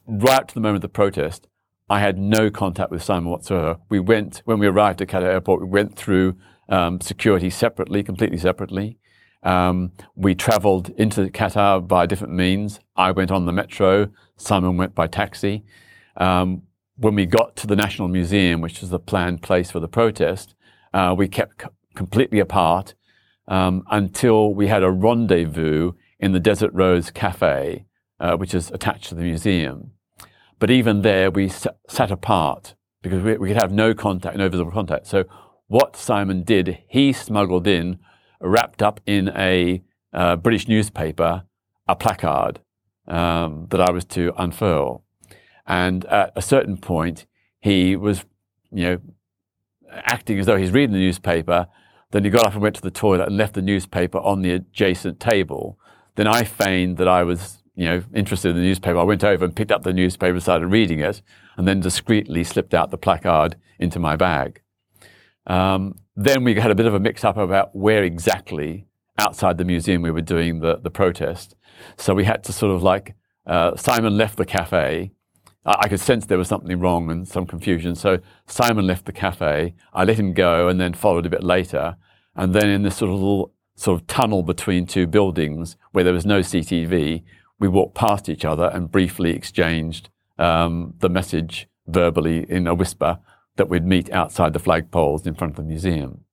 right 0.08 0.40
up 0.40 0.48
to 0.48 0.54
the 0.54 0.60
moment 0.60 0.76
of 0.76 0.82
the 0.82 0.88
protest, 0.88 1.46
I 1.88 2.00
had 2.00 2.18
no 2.18 2.50
contact 2.50 2.90
with 2.90 3.02
Simon 3.02 3.30
whatsoever. 3.30 3.78
We 3.88 4.00
went, 4.00 4.42
when 4.44 4.58
we 4.58 4.66
arrived 4.66 5.00
at 5.02 5.08
Qatar 5.08 5.22
airport, 5.22 5.60
we 5.60 5.68
went 5.68 5.96
through 5.96 6.36
um, 6.68 7.00
security 7.00 7.48
separately, 7.48 8.02
completely 8.02 8.38
separately. 8.38 8.98
Um, 9.44 9.92
we 10.16 10.34
traveled 10.34 10.90
into 10.96 11.28
Qatar 11.28 11.86
by 11.86 12.06
different 12.06 12.34
means. 12.34 12.80
I 12.96 13.12
went 13.12 13.30
on 13.30 13.46
the 13.46 13.52
metro, 13.52 14.10
Simon 14.36 14.76
went 14.76 14.94
by 14.96 15.06
taxi. 15.06 15.64
Um, 16.16 16.62
when 16.96 17.14
we 17.14 17.26
got 17.26 17.54
to 17.56 17.66
the 17.68 17.76
National 17.76 18.08
Museum, 18.08 18.60
which 18.60 18.80
was 18.80 18.90
the 18.90 18.98
planned 18.98 19.42
place 19.42 19.70
for 19.70 19.78
the 19.78 19.88
protest, 19.88 20.54
uh, 20.92 21.14
we 21.16 21.28
kept 21.28 21.62
c- 21.62 21.68
completely 21.94 22.40
apart 22.40 22.94
um, 23.46 23.84
until 23.90 24.52
we 24.52 24.66
had 24.66 24.82
a 24.82 24.90
rendezvous 24.90 25.92
in 26.18 26.32
the 26.32 26.40
Desert 26.40 26.72
Rose 26.72 27.10
Cafe, 27.10 27.84
uh, 28.18 28.36
which 28.36 28.54
is 28.54 28.70
attached 28.72 29.10
to 29.10 29.14
the 29.14 29.22
museum. 29.22 29.92
But 30.58 30.70
even 30.70 31.02
there, 31.02 31.30
we 31.30 31.48
sat 31.48 32.10
apart 32.10 32.74
because 33.02 33.22
we, 33.22 33.36
we, 33.36 33.48
could 33.48 33.60
have 33.60 33.72
no 33.72 33.94
contact, 33.94 34.36
no 34.36 34.48
visible 34.48 34.72
contact. 34.72 35.06
So 35.06 35.24
what 35.66 35.96
Simon 35.96 36.42
did, 36.42 36.78
he 36.88 37.12
smuggled 37.12 37.66
in, 37.66 37.98
wrapped 38.40 38.82
up 38.82 39.00
in 39.06 39.28
a 39.36 39.82
uh, 40.12 40.36
British 40.36 40.68
newspaper, 40.68 41.44
a 41.86 41.96
placard 41.96 42.60
um, 43.06 43.66
that 43.70 43.80
I 43.80 43.90
was 43.90 44.04
to 44.06 44.32
unfurl. 44.36 45.04
And 45.66 46.04
at 46.06 46.32
a 46.36 46.42
certain 46.42 46.78
point, 46.78 47.26
he 47.60 47.96
was, 47.96 48.24
you 48.70 48.84
know, 48.84 48.98
acting 49.90 50.38
as 50.38 50.46
though 50.46 50.56
he's 50.56 50.70
reading 50.70 50.92
the 50.92 51.00
newspaper. 51.00 51.66
Then 52.12 52.24
he 52.24 52.30
got 52.30 52.46
up 52.46 52.52
and 52.52 52.62
went 52.62 52.76
to 52.76 52.82
the 52.82 52.90
toilet 52.90 53.26
and 53.26 53.36
left 53.36 53.54
the 53.54 53.62
newspaper 53.62 54.18
on 54.18 54.42
the 54.42 54.52
adjacent 54.52 55.20
table. 55.20 55.78
Then 56.14 56.26
I 56.26 56.44
feigned 56.44 56.96
that 56.98 57.08
I 57.08 57.24
was, 57.24 57.62
you 57.76 57.84
know, 57.84 58.02
interested 58.14 58.50
in 58.50 58.56
the 58.56 58.62
newspaper. 58.62 58.98
I 58.98 59.04
went 59.04 59.22
over 59.22 59.44
and 59.44 59.54
picked 59.54 59.70
up 59.70 59.82
the 59.82 59.92
newspaper, 59.92 60.40
started 60.40 60.66
reading 60.68 61.00
it, 61.00 61.22
and 61.56 61.68
then 61.68 61.80
discreetly 61.80 62.42
slipped 62.42 62.74
out 62.74 62.90
the 62.90 62.98
placard 62.98 63.56
into 63.78 63.98
my 63.98 64.16
bag. 64.16 64.62
Um, 65.46 65.96
then 66.16 66.42
we 66.42 66.54
had 66.54 66.70
a 66.70 66.74
bit 66.74 66.86
of 66.86 66.94
a 66.94 67.00
mix-up 67.00 67.36
about 67.36 67.76
where 67.76 68.02
exactly 68.02 68.86
outside 69.18 69.58
the 69.58 69.64
museum 69.64 70.02
we 70.02 70.10
were 70.10 70.22
doing 70.22 70.60
the, 70.60 70.76
the 70.76 70.90
protest. 70.90 71.54
So 71.98 72.14
we 72.14 72.24
had 72.24 72.42
to 72.44 72.52
sort 72.52 72.74
of 72.74 72.82
like, 72.82 73.14
uh, 73.46 73.76
Simon 73.76 74.16
left 74.16 74.38
the 74.38 74.46
cafe. 74.46 75.12
I, 75.64 75.74
I 75.80 75.88
could 75.88 76.00
sense 76.00 76.26
there 76.26 76.38
was 76.38 76.48
something 76.48 76.80
wrong 76.80 77.10
and 77.10 77.28
some 77.28 77.46
confusion. 77.46 77.94
So 77.94 78.18
Simon 78.46 78.86
left 78.86 79.04
the 79.04 79.12
cafe. 79.12 79.74
I 79.92 80.04
let 80.04 80.18
him 80.18 80.32
go 80.32 80.68
and 80.68 80.80
then 80.80 80.94
followed 80.94 81.26
a 81.26 81.30
bit 81.30 81.44
later. 81.44 81.96
And 82.34 82.54
then 82.54 82.68
in 82.68 82.82
this 82.82 82.96
sort 82.96 83.10
of 83.10 83.16
little 83.16 83.52
sort 83.74 84.00
of 84.00 84.06
tunnel 84.06 84.42
between 84.42 84.86
two 84.86 85.06
buildings 85.06 85.76
where 85.92 86.02
there 86.02 86.14
was 86.14 86.26
no 86.26 86.40
CTV, 86.40 87.22
we 87.58 87.68
walked 87.68 87.94
past 87.94 88.28
each 88.28 88.44
other 88.44 88.70
and 88.72 88.90
briefly 88.90 89.30
exchanged 89.30 90.08
um, 90.38 90.94
the 90.98 91.08
message 91.08 91.68
verbally 91.86 92.44
in 92.48 92.66
a 92.66 92.74
whisper 92.74 93.18
that 93.56 93.68
we'd 93.68 93.86
meet 93.86 94.10
outside 94.12 94.52
the 94.52 94.60
flagpoles 94.60 95.26
in 95.26 95.34
front 95.34 95.52
of 95.52 95.56
the 95.56 95.62
museum. 95.62 96.24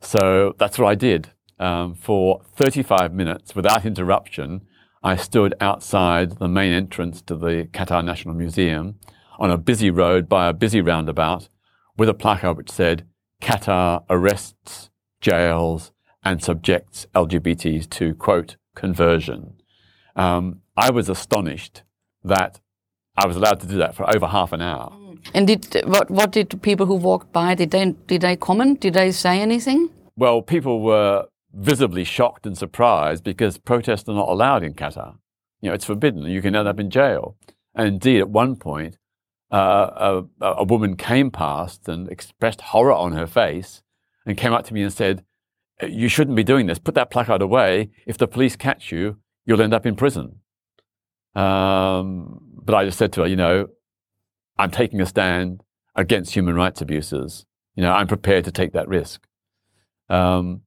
So 0.00 0.54
that's 0.58 0.78
what 0.78 0.88
I 0.88 0.94
did. 0.94 1.30
Um, 1.58 1.94
for 1.94 2.42
35 2.56 3.12
minutes, 3.12 3.54
without 3.54 3.84
interruption, 3.84 4.62
I 5.02 5.16
stood 5.16 5.54
outside 5.60 6.38
the 6.38 6.48
main 6.48 6.72
entrance 6.72 7.22
to 7.22 7.36
the 7.36 7.68
Qatar 7.72 8.04
National 8.04 8.34
Museum 8.34 8.98
on 9.38 9.50
a 9.50 9.58
busy 9.58 9.90
road 9.90 10.28
by 10.28 10.48
a 10.48 10.52
busy 10.52 10.80
roundabout 10.80 11.48
with 11.96 12.08
a 12.08 12.14
placard 12.14 12.56
which 12.56 12.70
said, 12.70 13.06
Qatar 13.40 14.04
arrests, 14.10 14.90
jails, 15.20 15.92
and 16.24 16.42
subjects 16.42 17.06
LGBTs 17.14 17.88
to, 17.90 18.14
quote, 18.14 18.56
conversion. 18.74 19.59
Um, 20.16 20.60
I 20.76 20.90
was 20.90 21.08
astonished 21.08 21.82
that 22.24 22.60
I 23.16 23.26
was 23.26 23.36
allowed 23.36 23.60
to 23.60 23.66
do 23.66 23.76
that 23.78 23.94
for 23.94 24.08
over 24.14 24.26
half 24.26 24.52
an 24.52 24.62
hour. 24.62 24.96
And 25.34 25.46
did 25.46 25.82
what? 25.84 26.10
What 26.10 26.32
did 26.32 26.62
people 26.62 26.86
who 26.86 26.94
walked 26.94 27.32
by? 27.32 27.54
Did 27.54 27.70
they 27.70 27.94
did 28.06 28.22
they 28.22 28.36
comment? 28.36 28.80
Did 28.80 28.94
they 28.94 29.12
say 29.12 29.40
anything? 29.40 29.90
Well, 30.16 30.42
people 30.42 30.80
were 30.80 31.26
visibly 31.52 32.04
shocked 32.04 32.46
and 32.46 32.56
surprised 32.56 33.24
because 33.24 33.58
protests 33.58 34.08
are 34.08 34.14
not 34.14 34.28
allowed 34.28 34.62
in 34.62 34.74
Qatar. 34.74 35.16
You 35.60 35.68
know, 35.68 35.74
it's 35.74 35.84
forbidden. 35.84 36.22
You 36.22 36.40
can 36.40 36.56
end 36.56 36.68
up 36.68 36.80
in 36.80 36.90
jail. 36.90 37.36
And 37.74 37.88
indeed, 37.88 38.20
at 38.20 38.30
one 38.30 38.56
point, 38.56 38.96
uh, 39.52 40.22
a, 40.40 40.46
a 40.46 40.64
woman 40.64 40.96
came 40.96 41.30
past 41.30 41.88
and 41.88 42.08
expressed 42.08 42.60
horror 42.60 42.92
on 42.92 43.12
her 43.12 43.26
face 43.26 43.82
and 44.24 44.38
came 44.38 44.52
up 44.52 44.64
to 44.66 44.74
me 44.74 44.82
and 44.82 44.92
said, 44.92 45.24
"You 45.86 46.08
shouldn't 46.08 46.36
be 46.36 46.44
doing 46.44 46.66
this. 46.66 46.78
Put 46.78 46.94
that 46.94 47.10
placard 47.10 47.42
away. 47.42 47.90
If 48.06 48.16
the 48.16 48.28
police 48.28 48.56
catch 48.56 48.90
you, 48.90 49.18
you'll 49.44 49.62
end 49.62 49.74
up 49.74 49.86
in 49.86 49.96
prison." 49.96 50.40
Um, 51.34 52.40
but 52.62 52.74
I 52.74 52.84
just 52.84 52.98
said 52.98 53.12
to 53.14 53.22
her, 53.22 53.26
you 53.26 53.36
know, 53.36 53.68
I'm 54.58 54.70
taking 54.70 55.00
a 55.00 55.06
stand 55.06 55.62
against 55.94 56.34
human 56.34 56.54
rights 56.54 56.80
abuses. 56.80 57.46
You 57.74 57.82
know, 57.82 57.92
I'm 57.92 58.06
prepared 58.06 58.44
to 58.44 58.52
take 58.52 58.72
that 58.72 58.88
risk. 58.88 59.26
Um, 60.08 60.62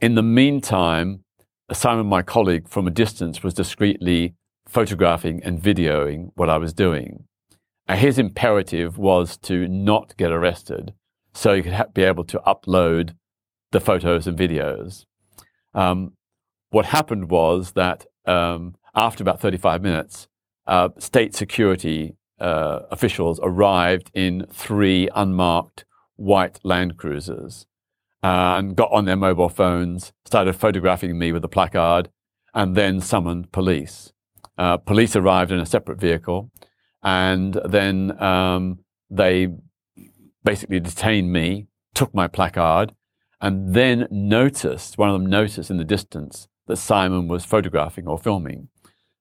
in 0.00 0.16
the 0.16 0.22
meantime, 0.22 1.24
Simon, 1.72 2.06
my 2.06 2.22
colleague, 2.22 2.68
from 2.68 2.86
a 2.86 2.90
distance, 2.90 3.42
was 3.42 3.54
discreetly 3.54 4.34
photographing 4.66 5.42
and 5.44 5.62
videoing 5.62 6.30
what 6.34 6.50
I 6.50 6.58
was 6.58 6.72
doing. 6.72 7.24
And 7.86 7.98
his 8.00 8.18
imperative 8.18 8.98
was 8.98 9.36
to 9.38 9.68
not 9.68 10.16
get 10.16 10.32
arrested 10.32 10.94
so 11.32 11.54
he 11.54 11.62
could 11.62 11.72
ha- 11.72 11.86
be 11.92 12.02
able 12.02 12.24
to 12.24 12.40
upload 12.46 13.14
the 13.70 13.80
photos 13.80 14.26
and 14.26 14.38
videos. 14.38 15.06
Um, 15.74 16.12
what 16.72 16.86
happened 16.86 17.30
was 17.30 17.72
that 17.72 18.06
um, 18.26 18.74
after 18.94 19.22
about 19.22 19.40
35 19.40 19.82
minutes, 19.82 20.26
uh, 20.66 20.88
state 20.98 21.34
security 21.34 22.16
uh, 22.40 22.80
officials 22.90 23.38
arrived 23.42 24.10
in 24.14 24.46
three 24.50 25.08
unmarked 25.14 25.84
white 26.16 26.58
Land 26.64 26.96
Cruisers 26.96 27.66
uh, 28.22 28.56
and 28.56 28.74
got 28.74 28.90
on 28.90 29.04
their 29.04 29.16
mobile 29.16 29.50
phones, 29.50 30.12
started 30.24 30.54
photographing 30.54 31.18
me 31.18 31.30
with 31.30 31.44
a 31.44 31.48
placard, 31.48 32.08
and 32.54 32.74
then 32.74 33.00
summoned 33.00 33.52
police. 33.52 34.12
Uh, 34.56 34.78
police 34.78 35.14
arrived 35.14 35.52
in 35.52 35.58
a 35.58 35.66
separate 35.66 36.00
vehicle, 36.00 36.50
and 37.02 37.60
then 37.66 38.20
um, 38.22 38.78
they 39.10 39.48
basically 40.42 40.80
detained 40.80 41.30
me, 41.32 41.66
took 41.94 42.14
my 42.14 42.28
placard, 42.28 42.94
and 43.42 43.74
then 43.74 44.06
noticed, 44.10 44.96
one 44.96 45.10
of 45.10 45.14
them 45.14 45.26
noticed 45.26 45.70
in 45.70 45.76
the 45.76 45.84
distance 45.84 46.48
that 46.66 46.76
Simon 46.76 47.28
was 47.28 47.44
photographing 47.44 48.06
or 48.06 48.18
filming. 48.18 48.68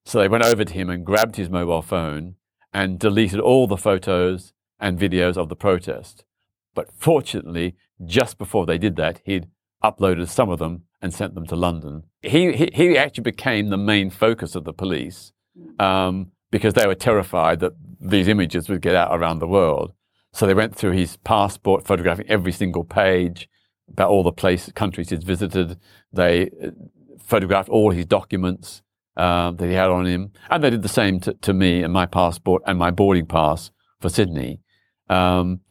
So 0.06 0.20
they 0.20 0.28
went 0.28 0.46
over 0.46 0.64
to 0.64 0.74
him 0.74 0.90
and 0.90 1.06
grabbed 1.06 1.36
his 1.36 1.50
mobile 1.50 1.82
phone 1.82 2.36
and 2.74 3.00
deleted 3.00 3.40
all 3.40 3.68
the 3.68 3.78
photos 3.78 4.54
and 4.80 5.00
videos 5.00 5.38
of 5.38 5.50
the 5.50 5.56
protest. 5.56 6.24
But 6.74 6.92
fortunately, 6.92 7.76
just 8.06 8.38
before 8.38 8.66
they 8.66 8.78
did 8.78 8.96
that, 8.96 9.22
he'd 9.26 9.48
uploaded 9.84 10.28
some 10.30 10.50
of 10.50 10.60
them 10.60 10.84
and 11.02 11.14
sent 11.14 11.36
them 11.36 11.46
to 11.48 11.56
London. 11.56 12.04
He, 12.22 12.54
he, 12.54 12.70
he 12.74 12.98
actually 12.98 13.24
became 13.24 13.70
the 13.70 13.78
main 13.78 14.10
focus 14.10 14.56
of 14.56 14.64
the 14.64 14.74
police 14.74 15.34
um, 15.80 16.32
because 16.52 16.74
they 16.74 16.88
were 16.88 16.96
terrified 16.96 17.60
that 17.60 17.74
these 18.00 18.28
images 18.28 18.70
would 18.70 18.82
get 18.82 18.96
out 18.96 19.16
around 19.18 19.40
the 19.40 19.48
world. 19.48 19.94
So 20.34 20.46
they 20.46 20.54
went 20.54 20.76
through 20.76 20.92
his 20.92 21.18
passport, 21.18 21.86
photographing 21.86 22.30
every 22.30 22.52
single 22.52 22.84
page 22.84 23.50
about 23.90 24.10
all 24.10 24.24
the 24.24 24.32
places, 24.32 24.72
countries 24.74 25.10
he'd 25.10 25.24
visited. 25.24 25.78
They 26.14 26.50
photographed 27.32 27.70
all 27.70 27.92
his 27.92 28.06
documents 28.06 28.82
uh, 29.16 29.52
that 29.52 29.68
he 29.68 29.74
had 29.74 29.90
on 29.90 30.06
him, 30.06 30.32
and 30.50 30.64
they 30.64 30.70
did 30.70 30.82
the 30.82 30.90
same 30.90 31.20
to, 31.22 31.34
to, 31.34 31.54
me 31.54 31.82
and 31.82 31.94
my 31.94 32.06
passport 32.06 32.62
and 32.68 32.78
my 32.78 32.92
boarding 32.92 33.26
pass 33.26 33.72
for 34.02 34.10
Sydney. 34.10 34.60
Um, 35.10 35.62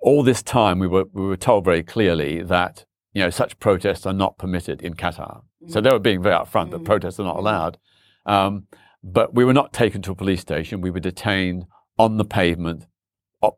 all 0.00 0.22
this 0.22 0.42
time, 0.42 0.78
we 0.78 0.86
were 0.86 1.06
we 1.12 1.26
were 1.26 1.36
told 1.36 1.64
very 1.64 1.82
clearly 1.82 2.42
that 2.42 2.84
you 3.12 3.22
know 3.22 3.30
such 3.30 3.58
protests 3.58 4.06
are 4.06 4.12
not 4.12 4.38
permitted 4.38 4.80
in 4.80 4.94
Qatar. 4.94 5.36
Mm-hmm. 5.38 5.70
So 5.72 5.80
they 5.80 5.90
were 5.90 5.98
being 5.98 6.22
very 6.22 6.36
upfront 6.36 6.70
that 6.70 6.78
mm-hmm. 6.78 6.92
protests 6.92 7.18
are 7.18 7.24
not 7.24 7.36
mm-hmm. 7.36 7.46
allowed. 7.46 7.78
Um, 8.24 8.66
but 9.02 9.34
we 9.34 9.44
were 9.44 9.58
not 9.60 9.72
taken 9.72 10.02
to 10.02 10.12
a 10.12 10.16
police 10.16 10.40
station. 10.40 10.80
We 10.80 10.90
were 10.90 11.00
detained 11.00 11.66
on 11.98 12.16
the 12.16 12.24
pavement 12.24 12.86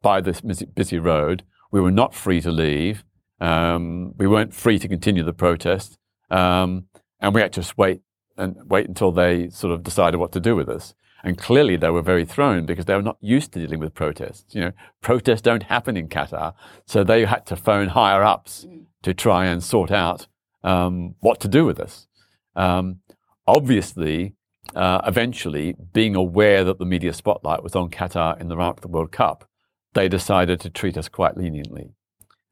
by 0.03 0.21
this 0.21 0.41
busy 0.41 0.99
road. 0.99 1.45
We 1.71 1.81
were 1.81 1.97
not 2.03 2.15
free 2.15 2.41
to 2.43 2.51
leave. 2.51 3.05
Um, 3.41 4.15
we 4.17 4.27
weren't 4.27 4.53
free 4.55 4.79
to 4.79 4.89
continue 4.89 5.25
the 5.25 5.33
protest. 5.33 5.99
Um, 6.31 6.89
and 7.21 7.35
we 7.35 7.41
had 7.41 7.53
to 7.55 7.61
just 7.61 7.77
wait 7.77 8.01
and 8.37 8.57
wait 8.67 8.89
until 8.89 9.13
they 9.13 9.51
sort 9.51 9.73
of 9.73 9.83
decided 9.83 10.19
what 10.19 10.33
to 10.33 10.41
do 10.41 10.55
with 10.55 10.69
us. 10.69 10.95
And 11.25 11.37
clearly 11.37 11.77
they 11.77 11.91
were 11.91 12.03
very 12.03 12.25
thrown 12.25 12.65
because 12.65 12.85
they 12.85 12.95
were 12.95 13.03
not 13.03 13.19
used 13.21 13.53
to 13.53 13.59
dealing 13.59 13.81
with 13.81 13.95
protests. 13.95 14.55
You 14.55 14.61
know, 14.61 14.73
protests 15.01 15.43
don't 15.43 15.65
happen 15.65 15.97
in 15.97 16.09
Qatar. 16.09 16.55
So 16.87 17.03
they 17.03 17.25
had 17.25 17.45
to 17.47 17.57
phone 17.57 17.89
higher 17.89 18.23
ups 18.23 18.65
mm. 18.69 18.85
to 19.03 19.13
try 19.13 19.47
and 19.47 19.63
sort 19.63 19.91
out 19.91 20.29
um, 20.63 21.17
what 21.19 21.41
to 21.41 21.49
do 21.49 21.65
with 21.65 21.81
us. 21.81 22.07
Um, 22.55 23.01
obviously, 23.47 24.35
uh, 24.75 25.01
eventually, 25.07 25.75
being 25.93 26.15
aware 26.15 26.63
that 26.63 26.79
the 26.79 26.85
media 26.85 27.13
spotlight 27.13 27.63
was 27.63 27.75
on 27.75 27.91
Qatar 27.91 28.41
in 28.41 28.49
the 28.49 28.57
run 28.57 28.69
up 28.69 28.77
to 28.77 28.83
the 28.83 28.89
World 28.89 29.11
Cup, 29.11 29.49
they 29.95 30.09
decided 30.09 30.61
to 30.61 30.71
treat 30.71 30.97
us 30.97 31.09
quite 31.09 31.37
leniently. 31.37 31.91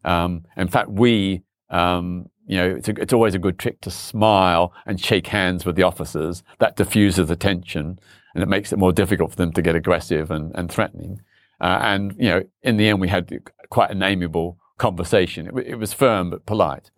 Um, 0.04 0.44
in 0.56 0.68
fact, 0.68 0.88
we 0.88 1.42
um, 1.70 2.28
you 2.46 2.56
know, 2.56 2.76
it's, 2.76 2.88
a, 2.88 2.92
it's 3.00 3.12
always 3.12 3.34
a 3.34 3.40
good 3.40 3.58
trick 3.58 3.80
to 3.82 3.90
smile 3.90 4.72
and 4.86 5.00
shake 5.00 5.28
hands 5.28 5.64
with 5.64 5.76
the 5.76 5.82
officers. 5.82 6.42
That 6.58 6.76
diffuses 6.76 7.28
the 7.28 7.36
tension. 7.36 7.98
and 8.34 8.42
it 8.42 8.48
makes 8.48 8.72
it 8.72 8.78
more 8.78 8.92
difficult 8.92 9.30
for 9.30 9.36
them 9.36 9.52
to 9.52 9.62
get 9.62 9.74
aggressive 9.74 10.30
and, 10.30 10.52
and 10.54 10.70
threatening. 10.70 11.22
Uh, 11.60 11.78
and 11.82 12.14
you 12.18 12.28
know, 12.28 12.42
in 12.62 12.76
the 12.76 12.88
end, 12.88 13.00
we 13.00 13.08
had 13.08 13.30
quite 13.70 13.90
an 13.90 14.02
amiable 14.02 14.58
conversation. 14.78 15.46
It, 15.46 15.66
it 15.66 15.74
was 15.76 15.92
firm 15.92 16.30
but 16.30 16.46
polite. 16.46 16.90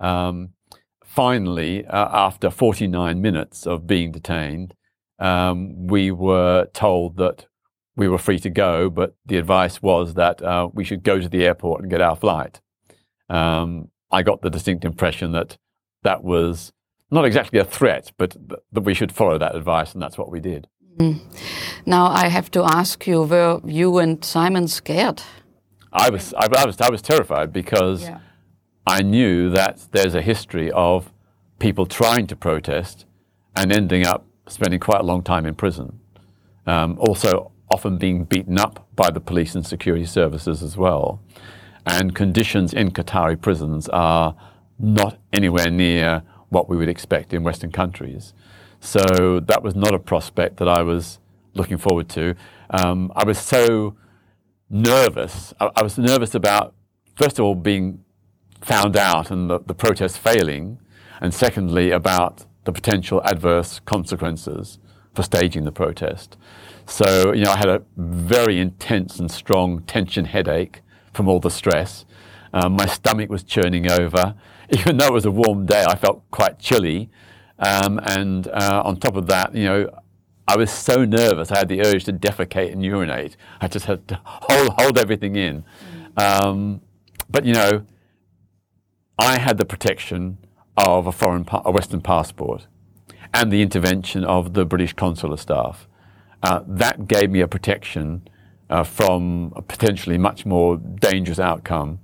Um, 0.00 0.50
finally, 1.04 1.86
uh, 1.86 2.08
after 2.12 2.50
49 2.50 3.20
minutes 3.20 3.66
of 3.66 3.86
being 3.86 4.12
detained, 4.12 4.74
um, 5.18 5.86
we 5.86 6.10
were 6.10 6.66
told 6.72 7.16
that 7.16 7.46
we 7.96 8.08
were 8.08 8.18
free 8.18 8.38
to 8.38 8.50
go, 8.50 8.88
but 8.88 9.14
the 9.26 9.36
advice 9.36 9.82
was 9.82 10.14
that 10.14 10.42
uh, 10.42 10.68
we 10.72 10.84
should 10.84 11.02
go 11.02 11.20
to 11.20 11.28
the 11.28 11.44
airport 11.44 11.82
and 11.82 11.90
get 11.90 12.00
our 12.00 12.16
flight. 12.16 12.60
Um, 13.28 13.90
I 14.10 14.22
got 14.22 14.42
the 14.42 14.50
distinct 14.50 14.84
impression 14.84 15.32
that 15.32 15.56
that 16.02 16.24
was 16.24 16.72
not 17.10 17.24
exactly 17.24 17.58
a 17.58 17.64
threat, 17.64 18.12
but 18.16 18.32
th- 18.32 18.60
that 18.72 18.80
we 18.82 18.94
should 18.94 19.12
follow 19.12 19.38
that 19.38 19.54
advice, 19.54 19.92
and 19.92 20.02
that's 20.02 20.18
what 20.18 20.30
we 20.30 20.40
did. 20.40 20.68
Mm. 20.96 21.20
Now 21.86 22.06
I 22.06 22.28
have 22.28 22.50
to 22.52 22.62
ask 22.62 23.06
you: 23.06 23.22
Were 23.22 23.60
you 23.64 23.98
and 23.98 24.24
Simon 24.24 24.68
scared? 24.68 25.22
I 25.92 26.10
was, 26.10 26.32
I, 26.34 26.46
I 26.56 26.66
was, 26.66 26.80
I 26.80 26.90
was 26.90 27.02
terrified 27.02 27.52
because 27.52 28.02
yeah. 28.02 28.18
I 28.86 29.02
knew 29.02 29.50
that 29.50 29.88
there's 29.90 30.14
a 30.14 30.22
history 30.22 30.70
of 30.70 31.12
people 31.58 31.86
trying 31.86 32.26
to 32.28 32.36
protest 32.36 33.06
and 33.56 33.72
ending 33.72 34.06
up 34.06 34.24
spending 34.46 34.80
quite 34.80 35.00
a 35.00 35.04
long 35.04 35.22
time 35.22 35.46
in 35.46 35.54
prison. 35.54 35.98
Um, 36.66 36.96
also, 37.00 37.52
often 37.70 37.98
being 37.98 38.24
beaten 38.24 38.58
up 38.58 38.88
by 38.94 39.10
the 39.10 39.20
police 39.20 39.54
and 39.54 39.66
security 39.66 40.04
services 40.04 40.62
as 40.62 40.76
well. 40.76 41.20
And 41.90 42.14
conditions 42.14 42.72
in 42.72 42.92
Qatari 42.92 43.40
prisons 43.40 43.88
are 43.88 44.36
not 44.78 45.18
anywhere 45.32 45.70
near 45.70 46.22
what 46.48 46.68
we 46.68 46.76
would 46.76 46.88
expect 46.88 47.32
in 47.32 47.42
Western 47.42 47.72
countries. 47.72 48.32
So 48.80 49.40
that 49.40 49.62
was 49.62 49.74
not 49.74 49.92
a 49.92 49.98
prospect 49.98 50.58
that 50.58 50.68
I 50.68 50.82
was 50.82 51.18
looking 51.54 51.78
forward 51.78 52.08
to. 52.10 52.36
Um, 52.70 53.12
I 53.16 53.24
was 53.24 53.38
so 53.38 53.96
nervous. 54.68 55.52
I, 55.58 55.70
I, 55.74 55.82
was 55.82 55.98
nervous 55.98 56.34
about, 56.34 56.74
first 57.16 57.38
of 57.40 57.44
all, 57.44 57.56
being 57.56 58.04
found 58.60 58.96
out 58.96 59.30
and 59.32 59.50
the, 59.50 59.58
the 59.58 59.74
protest 59.74 60.16
failing, 60.18 60.78
and 61.20 61.34
secondly, 61.34 61.90
about 61.90 62.46
the 62.64 62.72
potential 62.72 63.20
adverse 63.24 63.80
consequences 63.80 64.78
for 65.12 65.24
staging 65.24 65.64
the 65.64 65.72
protest. 65.72 66.36
So, 66.86 67.32
you 67.32 67.44
know, 67.44 67.50
I 67.50 67.56
had 67.56 67.68
a 67.68 67.82
very 67.96 68.58
intense 68.58 69.18
and 69.18 69.30
strong 69.30 69.82
tension 69.82 70.24
headache 70.26 70.82
from 71.12 71.28
all 71.28 71.40
the 71.40 71.50
stress. 71.50 72.04
Um, 72.52 72.74
my 72.74 72.86
stomach 72.86 73.30
was 73.30 73.42
churning 73.42 73.90
over. 73.90 74.34
Even 74.70 74.96
though 74.96 75.06
it 75.06 75.12
was 75.12 75.24
a 75.24 75.30
warm 75.30 75.66
day, 75.66 75.84
I 75.86 75.96
felt 75.96 76.22
quite 76.30 76.58
chilly. 76.58 77.10
Um, 77.58 78.00
and 78.04 78.48
uh, 78.48 78.82
on 78.84 78.98
top 78.98 79.16
of 79.16 79.26
that, 79.26 79.54
you 79.54 79.64
know, 79.64 79.90
I 80.46 80.56
was 80.56 80.70
so 80.70 81.04
nervous. 81.04 81.50
I 81.52 81.58
had 81.58 81.68
the 81.68 81.82
urge 81.82 82.04
to 82.04 82.12
defecate 82.12 82.72
and 82.72 82.84
urinate. 82.84 83.36
I 83.60 83.68
just 83.68 83.86
had 83.86 84.06
to 84.08 84.20
hold, 84.24 84.74
hold 84.78 84.98
everything 84.98 85.36
in. 85.36 85.64
Um, 86.16 86.80
but, 87.28 87.44
you 87.44 87.52
know, 87.52 87.84
I 89.18 89.38
had 89.38 89.58
the 89.58 89.64
protection 89.64 90.38
of 90.76 91.06
a 91.06 91.12
foreign, 91.12 91.46
a 91.52 91.70
Western 91.70 92.00
passport 92.00 92.66
and 93.32 93.52
the 93.52 93.62
intervention 93.62 94.24
of 94.24 94.54
the 94.54 94.64
British 94.64 94.92
consular 94.92 95.36
staff. 95.36 95.86
Uh, 96.42 96.62
that 96.66 97.06
gave 97.06 97.30
me 97.30 97.40
a 97.40 97.48
protection 97.48 98.26
uh, 98.70 98.84
from 98.84 99.52
a 99.56 99.62
potentially 99.62 100.16
much 100.16 100.46
more 100.46 100.76
dangerous 100.78 101.38
outcome. 101.38 101.98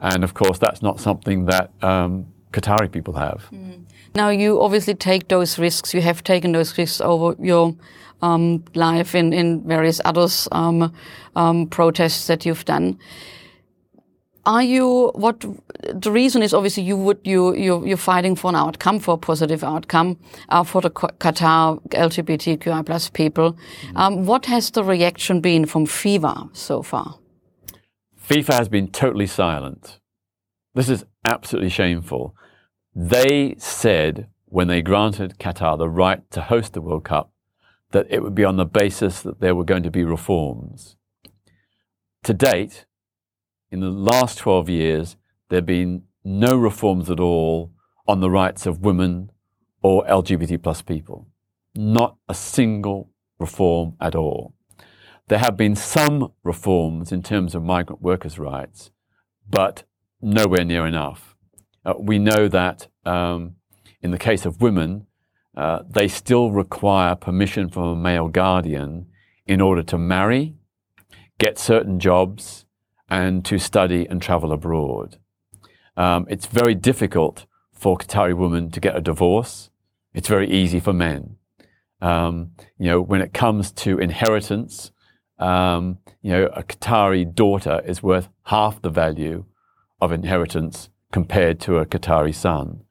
And 0.00 0.24
of 0.24 0.34
course, 0.34 0.58
that's 0.58 0.82
not 0.82 1.00
something 1.00 1.46
that 1.46 1.70
um, 1.82 2.26
Qatari 2.52 2.90
people 2.90 3.14
have. 3.14 3.48
Mm. 3.52 3.82
Now, 4.14 4.30
you 4.30 4.62
obviously 4.62 4.94
take 4.94 5.28
those 5.28 5.58
risks. 5.58 5.92
You 5.92 6.00
have 6.00 6.24
taken 6.24 6.52
those 6.52 6.78
risks 6.78 7.00
over 7.00 7.36
your 7.42 7.74
um, 8.22 8.64
life 8.74 9.14
in, 9.14 9.32
in 9.32 9.62
various 9.66 10.00
others 10.06 10.48
um, 10.52 10.90
um 11.34 11.66
protests 11.66 12.26
that 12.28 12.46
you've 12.46 12.64
done 12.64 12.98
are 14.46 14.62
you 14.62 15.10
what 15.14 15.44
the 15.92 16.10
reason 16.10 16.42
is 16.42 16.54
obviously 16.54 16.84
you 16.84 16.96
would 16.96 17.18
you 17.24 17.54
you 17.54 17.84
you're 17.84 17.96
fighting 17.96 18.36
for 18.36 18.48
an 18.48 18.54
outcome 18.54 19.00
for 19.00 19.14
a 19.14 19.18
positive 19.18 19.64
outcome 19.64 20.18
uh, 20.48 20.62
for 20.62 20.80
the 20.80 20.90
Qatar 20.90 21.82
LGBTQI 21.90 22.86
plus 22.86 23.10
people. 23.10 23.52
Mm. 23.52 23.96
Um, 23.96 24.26
what 24.26 24.46
has 24.46 24.70
the 24.70 24.84
reaction 24.84 25.40
been 25.40 25.66
from 25.66 25.86
FIFA 25.86 26.56
so 26.56 26.82
far? 26.82 27.18
FIFA 28.28 28.58
has 28.58 28.68
been 28.68 28.88
totally 28.88 29.26
silent. 29.26 30.00
This 30.74 30.88
is 30.88 31.04
absolutely 31.24 31.70
shameful. 31.70 32.34
They 32.94 33.56
said 33.58 34.28
when 34.46 34.68
they 34.68 34.82
granted 34.82 35.38
Qatar 35.38 35.76
the 35.76 35.88
right 35.88 36.28
to 36.30 36.42
host 36.42 36.72
the 36.72 36.80
World 36.80 37.04
Cup 37.04 37.32
that 37.90 38.06
it 38.10 38.22
would 38.22 38.34
be 38.34 38.44
on 38.44 38.56
the 38.56 38.64
basis 38.64 39.22
that 39.22 39.40
there 39.40 39.54
were 39.54 39.64
going 39.64 39.82
to 39.82 39.90
be 39.90 40.04
reforms. 40.04 40.96
To 42.24 42.34
date, 42.34 42.86
in 43.70 43.80
the 43.80 43.90
last 43.90 44.38
12 44.38 44.68
years, 44.68 45.16
there 45.48 45.58
have 45.58 45.66
been 45.66 46.02
no 46.24 46.56
reforms 46.56 47.10
at 47.10 47.20
all 47.20 47.72
on 48.06 48.20
the 48.20 48.30
rights 48.30 48.66
of 48.66 48.80
women 48.80 49.30
or 49.82 50.04
LGBT 50.06 50.62
plus 50.62 50.82
people. 50.82 51.28
Not 51.74 52.16
a 52.28 52.34
single 52.34 53.10
reform 53.38 53.96
at 54.00 54.14
all. 54.14 54.54
There 55.28 55.38
have 55.38 55.56
been 55.56 55.74
some 55.74 56.32
reforms 56.44 57.10
in 57.10 57.22
terms 57.22 57.54
of 57.54 57.62
migrant 57.62 58.00
workers' 58.00 58.38
rights, 58.38 58.90
but 59.48 59.84
nowhere 60.20 60.64
near 60.64 60.86
enough. 60.86 61.36
Uh, 61.84 61.94
we 61.98 62.18
know 62.18 62.48
that 62.48 62.88
um, 63.04 63.56
in 64.02 64.10
the 64.10 64.18
case 64.18 64.46
of 64.46 64.60
women, 64.60 65.06
uh, 65.56 65.82
they 65.88 66.06
still 66.06 66.50
require 66.50 67.14
permission 67.14 67.68
from 67.68 67.84
a 67.84 67.96
male 67.96 68.28
guardian 68.28 69.06
in 69.46 69.60
order 69.60 69.82
to 69.82 69.98
marry, 69.98 70.54
get 71.38 71.58
certain 71.58 71.98
jobs, 71.98 72.65
and 73.08 73.44
to 73.44 73.58
study 73.58 74.06
and 74.08 74.20
travel 74.20 74.52
abroad. 74.52 75.18
Um, 75.96 76.26
it's 76.28 76.46
very 76.46 76.74
difficult 76.74 77.46
for 77.72 77.96
Qatari 77.96 78.36
women 78.36 78.70
to 78.70 78.80
get 78.80 78.96
a 78.96 79.00
divorce. 79.00 79.70
It's 80.14 80.28
very 80.28 80.50
easy 80.50 80.80
for 80.80 80.92
men. 80.92 81.36
Um, 82.00 82.52
you 82.78 82.86
know, 82.86 83.00
when 83.00 83.22
it 83.22 83.32
comes 83.32 83.72
to 83.72 83.98
inheritance, 83.98 84.92
um, 85.38 85.98
you 86.22 86.30
know, 86.32 86.46
a 86.46 86.62
Qatari 86.62 87.32
daughter 87.34 87.82
is 87.86 88.02
worth 88.02 88.28
half 88.44 88.82
the 88.82 88.90
value 88.90 89.44
of 90.00 90.12
inheritance 90.12 90.90
compared 91.12 91.60
to 91.60 91.78
a 91.78 91.86
Qatari 91.86 92.34
son. 92.34 92.82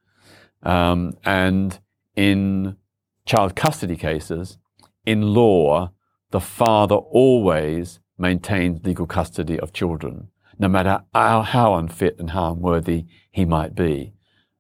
Um, 0.64 1.18
and 1.24 1.80
in 2.16 2.78
child 3.26 3.56
custody 3.56 3.96
cases, 3.96 4.58
in 5.06 5.22
law, 5.22 5.92
the 6.32 6.40
father 6.40 6.96
always 6.96 8.00
maintains 8.18 8.86
legal 8.86 9.06
custody 9.06 9.60
of 9.60 9.74
children, 9.74 10.30
no 10.58 10.68
matter 10.68 11.04
how, 11.14 11.42
how 11.42 11.76
unfit 11.76 12.18
and 12.20 12.32
how 12.32 12.54
unworthy 12.54 13.06
he 13.32 13.46
might 13.46 13.76
be. 13.76 14.14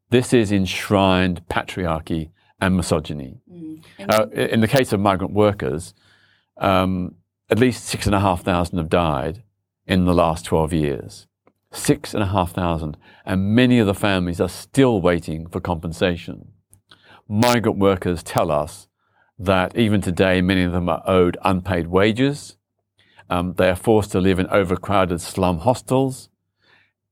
This 0.10 0.34
is 0.34 0.52
enshrined 0.52 1.48
patriarchy 1.50 2.30
and 2.60 2.76
misogyny. 2.76 3.40
Mm. 3.52 3.84
Uh, 4.10 4.28
in 4.30 4.62
the 4.62 4.68
case 4.68 4.94
of 4.94 5.00
migrant 5.00 5.34
workers, 5.34 5.94
um, 6.58 7.16
at 7.50 7.60
least 7.60 7.86
six 7.86 8.06
and 8.06 8.16
a 8.16 8.20
half 8.20 8.44
thousand 8.44 8.78
have 8.78 8.90
died 8.90 9.44
in 9.88 10.06
the 10.06 10.14
last 10.14 10.46
12 10.46 10.74
years. 10.74 11.28
Six 11.72 12.14
and 12.14 12.24
a 12.24 12.28
half 12.28 12.54
thousand. 12.54 12.98
And 13.26 13.56
many 13.56 13.80
of 13.80 13.88
the 13.88 13.94
families 13.94 14.40
are 14.40 14.50
still 14.50 15.02
waiting 15.02 15.48
for 15.48 15.60
compensation. 15.60 16.52
Migrant 17.28 17.78
workers 17.78 18.24
tell 18.24 18.52
us 18.52 18.88
that 19.38 19.78
even 19.78 20.02
today, 20.02 20.42
many 20.42 20.64
of 20.64 20.72
them 20.72 20.88
are 20.88 21.04
owed 21.06 21.38
unpaid 21.44 21.88
wages 21.88 22.58
um, 23.30 23.54
they 23.54 23.70
are 23.70 23.76
forced 23.76 24.12
to 24.12 24.20
live 24.20 24.40
in 24.40 24.48
overcrowded 24.48 25.22
slum 25.22 25.60
hostels, 25.60 26.30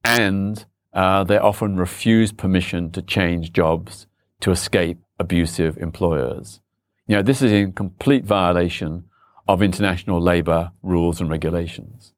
and 0.03 0.65
uh, 0.93 1.23
they 1.23 1.37
often 1.37 1.77
refuse 1.77 2.31
permission 2.31 2.91
to 2.91 3.01
change 3.01 3.51
jobs 3.51 4.07
to 4.41 4.51
escape 4.51 4.99
abusive 5.19 5.77
employers. 5.77 6.59
You 7.07 7.17
know, 7.17 7.21
this 7.21 7.41
is 7.41 7.51
in 7.51 7.73
complete 7.73 8.25
violation 8.25 9.05
of 9.47 9.61
international 9.61 10.21
labor 10.21 10.71
rules 10.81 11.19
and 11.19 11.29
regulations. 11.29 12.13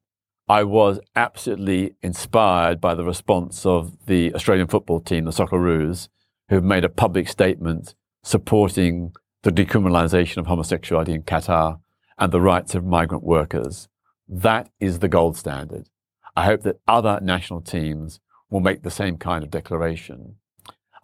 I 0.48 0.62
was 0.62 1.00
absolutely 1.16 1.94
inspired 2.02 2.80
by 2.80 2.94
the 2.94 3.02
response 3.04 3.66
of 3.66 4.06
the 4.06 4.32
Australian 4.34 4.68
football 4.68 5.00
team, 5.00 5.24
the 5.24 5.32
Socceroos, 5.32 6.08
who've 6.48 6.62
made 6.62 6.84
a 6.84 6.88
public 6.88 7.28
statement 7.28 7.94
supporting 8.22 9.12
the 9.42 9.50
decriminalisation 9.50 10.36
of 10.38 10.46
homosexuality 10.46 11.14
in 11.14 11.22
Qatar 11.22 11.80
and 12.18 12.32
the 12.32 12.40
rights 12.40 12.74
of 12.74 12.84
migrant 12.84 13.24
workers. 13.24 13.88
That 14.28 14.70
is 14.80 14.98
the 14.98 15.08
gold 15.08 15.36
standard. 15.36 15.88
I 16.36 16.44
hope 16.44 16.62
that 16.62 16.80
other 16.86 17.18
national 17.22 17.60
teams 17.60 18.20
will 18.50 18.60
make 18.60 18.82
the 18.82 18.90
same 18.90 19.16
kind 19.16 19.42
of 19.42 19.50
declaration. 19.50 20.36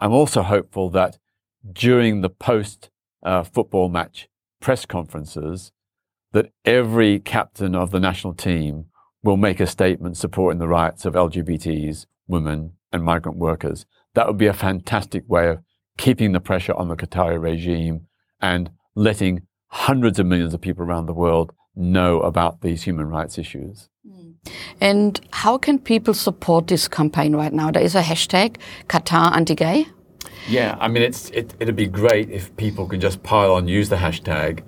I'm 0.00 0.12
also 0.12 0.42
hopeful 0.42 0.90
that 0.90 1.18
during 1.72 2.20
the 2.20 2.30
post 2.30 2.90
uh, 3.22 3.44
football 3.44 3.88
match 3.88 4.28
press 4.60 4.84
conferences, 4.84 5.72
that 6.32 6.50
every 6.64 7.18
captain 7.20 7.74
of 7.74 7.90
the 7.90 8.00
national 8.00 8.34
team 8.34 8.86
will 9.22 9.36
make 9.36 9.60
a 9.60 9.66
statement 9.66 10.16
supporting 10.16 10.58
the 10.58 10.68
rights 10.68 11.04
of 11.04 11.14
LGBTs, 11.14 12.06
women, 12.26 12.72
and 12.92 13.04
migrant 13.04 13.38
workers. 13.38 13.86
That 14.14 14.26
would 14.26 14.38
be 14.38 14.46
a 14.46 14.54
fantastic 14.54 15.24
way 15.28 15.48
of 15.48 15.60
keeping 15.96 16.32
the 16.32 16.40
pressure 16.40 16.74
on 16.74 16.88
the 16.88 16.96
Qatari 16.96 17.40
regime 17.40 18.06
and 18.40 18.70
letting 18.94 19.46
hundreds 19.72 20.18
of 20.18 20.26
millions 20.26 20.52
of 20.52 20.60
people 20.60 20.84
around 20.84 21.06
the 21.06 21.14
world 21.14 21.50
know 21.74 22.20
about 22.20 22.60
these 22.60 22.82
human 22.82 23.08
rights 23.08 23.38
issues. 23.38 23.88
And 24.80 25.18
how 25.30 25.56
can 25.56 25.78
people 25.78 26.12
support 26.12 26.66
this 26.66 26.88
campaign 26.88 27.34
right 27.34 27.52
now? 27.52 27.70
There 27.70 27.82
is 27.82 27.94
a 27.94 28.02
hashtag 28.02 28.56
Qatar 28.88 29.34
anti-gay. 29.34 29.86
Yeah, 30.48 30.76
I 30.78 30.88
mean, 30.88 31.02
it's 31.02 31.30
it, 31.30 31.54
it'd 31.58 31.76
be 31.76 31.86
great 31.86 32.28
if 32.30 32.54
people 32.56 32.86
can 32.86 33.00
just 33.00 33.22
pile 33.22 33.52
on, 33.52 33.66
use 33.66 33.88
the 33.88 33.96
hashtag 33.96 34.62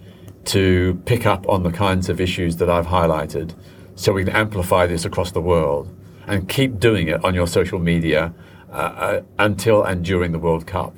to 0.46 1.00
pick 1.04 1.26
up 1.26 1.48
on 1.48 1.64
the 1.64 1.72
kinds 1.72 2.08
of 2.08 2.20
issues 2.20 2.56
that 2.56 2.70
I've 2.70 2.86
highlighted, 2.86 3.54
so 3.96 4.12
we 4.12 4.24
can 4.24 4.34
amplify 4.34 4.86
this 4.86 5.04
across 5.04 5.32
the 5.32 5.40
world 5.40 5.94
and 6.26 6.48
keep 6.48 6.78
doing 6.78 7.08
it 7.08 7.22
on 7.24 7.34
your 7.34 7.46
social 7.46 7.78
media 7.78 8.32
uh, 8.70 8.72
uh, 8.72 9.22
until 9.38 9.82
and 9.82 10.04
during 10.04 10.32
the 10.32 10.38
World 10.38 10.66
Cup. 10.66 10.96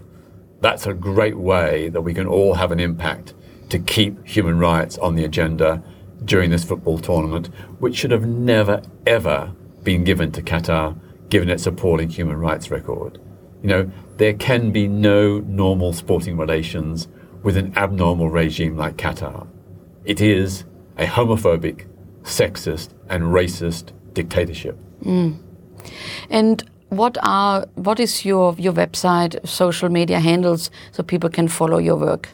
That's 0.60 0.86
a 0.86 0.94
great 0.94 1.38
way 1.38 1.88
that 1.88 2.02
we 2.02 2.14
can 2.14 2.26
all 2.26 2.54
have 2.54 2.70
an 2.70 2.80
impact 2.80 3.34
to 3.70 3.78
keep 3.78 4.26
human 4.26 4.58
rights 4.58 4.98
on 4.98 5.14
the 5.14 5.24
agenda 5.24 5.82
during 6.24 6.50
this 6.50 6.64
football 6.64 6.98
tournament, 6.98 7.46
which 7.78 7.96
should 7.96 8.10
have 8.10 8.26
never, 8.26 8.82
ever 9.06 9.52
been 9.82 10.04
given 10.04 10.32
to 10.32 10.42
Qatar, 10.42 10.96
given 11.28 11.48
its 11.48 11.66
appalling 11.66 12.10
human 12.10 12.36
rights 12.38 12.70
record. 12.70 13.18
You 13.62 13.68
know, 13.68 13.90
there 14.16 14.34
can 14.34 14.70
be 14.70 14.88
no 14.88 15.40
normal 15.40 15.92
sporting 15.92 16.36
relations 16.36 17.08
with 17.42 17.56
an 17.56 17.72
abnormal 17.76 18.30
regime 18.30 18.76
like 18.76 18.96
Qatar. 18.96 19.46
It 20.04 20.20
is 20.20 20.64
a 20.98 21.06
homophobic, 21.06 21.86
sexist, 22.22 22.90
and 23.08 23.24
racist 23.24 23.92
dictatorship. 24.12 24.78
Mm. 25.02 25.38
And 26.30 26.70
what 26.88 27.18
are 27.22 27.66
what 27.74 28.00
is 28.00 28.24
your 28.24 28.54
your 28.58 28.72
website, 28.72 29.46
social 29.46 29.88
media 29.88 30.20
handles, 30.20 30.70
so 30.92 31.02
people 31.02 31.30
can 31.30 31.48
follow 31.48 31.78
your 31.78 31.96
work? 31.96 32.28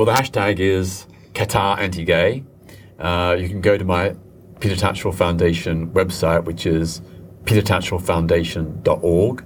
Well, 0.00 0.06
the 0.06 0.12
hashtag 0.12 0.60
is 0.60 1.06
Qatar 1.34 1.78
anti-gay. 1.78 2.42
Uh, 2.98 3.36
you 3.38 3.50
can 3.50 3.60
go 3.60 3.76
to 3.76 3.84
my 3.84 4.16
Peter 4.58 4.74
Tatchell 4.74 5.14
Foundation 5.14 5.90
website, 5.90 6.44
which 6.44 6.64
is 6.64 7.02
petertatchellfoundation.org. 7.44 9.44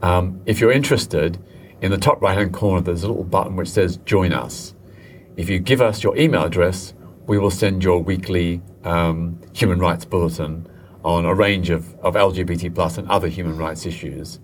Um, 0.00 0.40
if 0.46 0.58
you're 0.58 0.72
interested, 0.72 1.38
in 1.82 1.90
the 1.90 1.98
top 1.98 2.22
right 2.22 2.34
hand 2.34 2.54
corner, 2.54 2.80
there's 2.80 3.02
a 3.02 3.08
little 3.08 3.24
button 3.24 3.56
which 3.56 3.68
says 3.68 3.98
Join 4.06 4.32
Us. 4.32 4.74
If 5.36 5.50
you 5.50 5.58
give 5.58 5.82
us 5.82 6.02
your 6.02 6.16
email 6.16 6.44
address, 6.44 6.94
we 7.26 7.36
will 7.36 7.50
send 7.50 7.84
your 7.84 8.02
weekly 8.02 8.62
um, 8.84 9.38
human 9.52 9.80
rights 9.80 10.06
bulletin 10.06 10.66
on 11.04 11.26
a 11.26 11.34
range 11.34 11.68
of, 11.68 11.94
of 11.96 12.14
LGBT 12.14 12.74
plus 12.74 12.96
and 12.96 13.06
other 13.10 13.28
human 13.28 13.58
rights 13.58 13.84
issues. 13.84 14.40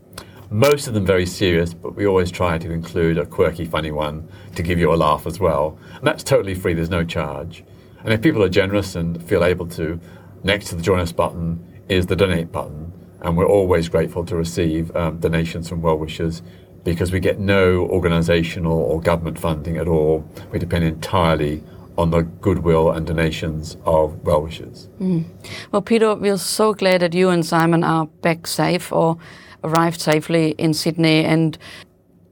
Most 0.52 0.88
of 0.88 0.94
them 0.94 1.06
very 1.06 1.26
serious, 1.26 1.72
but 1.74 1.94
we 1.94 2.06
always 2.06 2.28
try 2.28 2.58
to 2.58 2.72
include 2.72 3.18
a 3.18 3.24
quirky, 3.24 3.64
funny 3.64 3.92
one 3.92 4.28
to 4.56 4.64
give 4.64 4.80
you 4.80 4.92
a 4.92 4.96
laugh 4.96 5.24
as 5.24 5.38
well. 5.38 5.78
And 5.94 6.04
that's 6.04 6.24
totally 6.24 6.56
free, 6.56 6.74
there's 6.74 6.90
no 6.90 7.04
charge. 7.04 7.62
And 8.02 8.12
if 8.12 8.20
people 8.20 8.42
are 8.42 8.48
generous 8.48 8.96
and 8.96 9.22
feel 9.22 9.44
able 9.44 9.68
to, 9.68 10.00
next 10.42 10.68
to 10.68 10.74
the 10.74 10.82
Join 10.82 10.98
Us 10.98 11.12
button 11.12 11.64
is 11.88 12.06
the 12.06 12.16
Donate 12.16 12.50
button. 12.50 12.92
And 13.20 13.36
we're 13.36 13.46
always 13.46 13.88
grateful 13.88 14.24
to 14.26 14.34
receive 14.34 14.94
um, 14.96 15.18
donations 15.18 15.68
from 15.68 15.82
well 15.82 15.96
wishers 15.96 16.42
because 16.82 17.12
we 17.12 17.20
get 17.20 17.38
no 17.38 17.86
organizational 17.86 18.76
or 18.76 19.00
government 19.00 19.38
funding 19.38 19.76
at 19.76 19.86
all. 19.86 20.28
We 20.50 20.58
depend 20.58 20.84
entirely 20.84 21.62
on 21.96 22.10
the 22.10 22.22
goodwill 22.22 22.90
and 22.90 23.06
donations 23.06 23.76
of 23.84 24.20
well 24.24 24.42
wishers. 24.42 24.88
Mm. 25.00 25.26
Well, 25.70 25.82
Peter, 25.82 26.14
we're 26.16 26.38
so 26.38 26.74
glad 26.74 27.02
that 27.02 27.14
you 27.14 27.28
and 27.28 27.46
Simon 27.46 27.84
are 27.84 28.06
back 28.06 28.46
safe 28.46 28.90
or 28.90 29.18
arrived 29.64 30.00
safely 30.00 30.50
in 30.58 30.74
Sydney. 30.74 31.24
And 31.24 31.58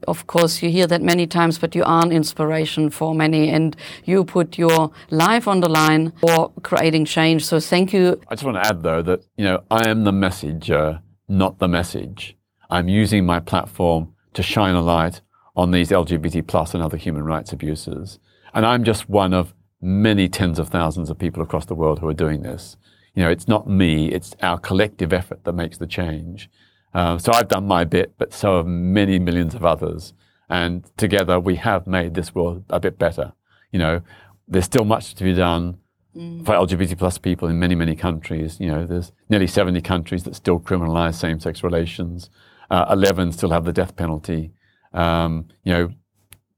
of 0.07 0.27
course, 0.27 0.61
you 0.61 0.69
hear 0.69 0.87
that 0.87 1.01
many 1.01 1.27
times, 1.27 1.57
but 1.57 1.75
you 1.75 1.83
are 1.83 2.03
an 2.03 2.11
inspiration 2.11 2.89
for 2.89 3.13
many, 3.13 3.49
and 3.49 3.75
you 4.05 4.23
put 4.23 4.57
your 4.57 4.91
life 5.09 5.47
on 5.47 5.59
the 5.59 5.69
line 5.69 6.11
for 6.19 6.51
creating 6.63 7.05
change. 7.05 7.45
So, 7.45 7.59
thank 7.59 7.93
you. 7.93 8.19
I 8.27 8.35
just 8.35 8.43
want 8.43 8.57
to 8.57 8.65
add, 8.65 8.83
though, 8.83 9.01
that 9.03 9.23
you 9.37 9.45
know 9.45 9.63
I 9.69 9.89
am 9.89 10.03
the 10.03 10.11
messenger, 10.11 11.01
not 11.27 11.59
the 11.59 11.67
message. 11.67 12.35
I'm 12.69 12.87
using 12.87 13.25
my 13.25 13.39
platform 13.39 14.13
to 14.33 14.43
shine 14.43 14.75
a 14.75 14.81
light 14.81 15.21
on 15.55 15.71
these 15.71 15.89
LGBT 15.89 16.47
plus 16.47 16.73
and 16.73 16.81
other 16.83 16.97
human 16.97 17.23
rights 17.23 17.51
abuses, 17.51 18.19
and 18.53 18.65
I'm 18.65 18.83
just 18.83 19.09
one 19.09 19.33
of 19.33 19.53
many 19.81 20.27
tens 20.27 20.59
of 20.59 20.69
thousands 20.69 21.09
of 21.09 21.17
people 21.17 21.41
across 21.41 21.65
the 21.65 21.75
world 21.75 21.99
who 21.99 22.07
are 22.07 22.13
doing 22.13 22.41
this. 22.41 22.77
You 23.15 23.23
know, 23.23 23.29
it's 23.29 23.47
not 23.47 23.69
me; 23.69 24.11
it's 24.11 24.35
our 24.41 24.57
collective 24.57 25.11
effort 25.13 25.43
that 25.43 25.53
makes 25.53 25.77
the 25.77 25.87
change. 25.87 26.49
Um, 26.93 27.19
so 27.19 27.31
I've 27.33 27.47
done 27.47 27.67
my 27.67 27.83
bit, 27.83 28.13
but 28.17 28.33
so 28.33 28.57
have 28.57 28.65
many 28.65 29.19
millions 29.19 29.53
of 29.53 29.63
others. 29.63 30.13
And 30.49 30.89
together 30.97 31.39
we 31.39 31.55
have 31.57 31.85
made 31.85 32.15
this 32.15 32.33
world 32.33 32.63
a 32.69 32.79
bit 32.79 32.97
better. 32.97 33.33
You 33.71 33.79
know, 33.79 34.01
there's 34.47 34.65
still 34.65 34.85
much 34.85 35.13
to 35.15 35.23
be 35.23 35.33
done 35.33 35.77
mm. 36.15 36.45
for 36.45 36.53
LGBT 36.53 36.97
plus 36.97 37.17
people 37.17 37.47
in 37.47 37.59
many, 37.59 37.75
many 37.75 37.95
countries. 37.95 38.59
You 38.59 38.71
know, 38.71 38.85
there's 38.85 39.11
nearly 39.29 39.47
70 39.47 39.81
countries 39.81 40.23
that 40.23 40.35
still 40.35 40.59
criminalize 40.59 41.15
same-sex 41.15 41.63
relations. 41.63 42.29
Uh, 42.71 42.85
11 42.89 43.31
still 43.33 43.51
have 43.51 43.65
the 43.65 43.73
death 43.73 43.95
penalty. 43.95 44.51
Um, 44.93 45.47
you 45.63 45.73
know, 45.73 45.89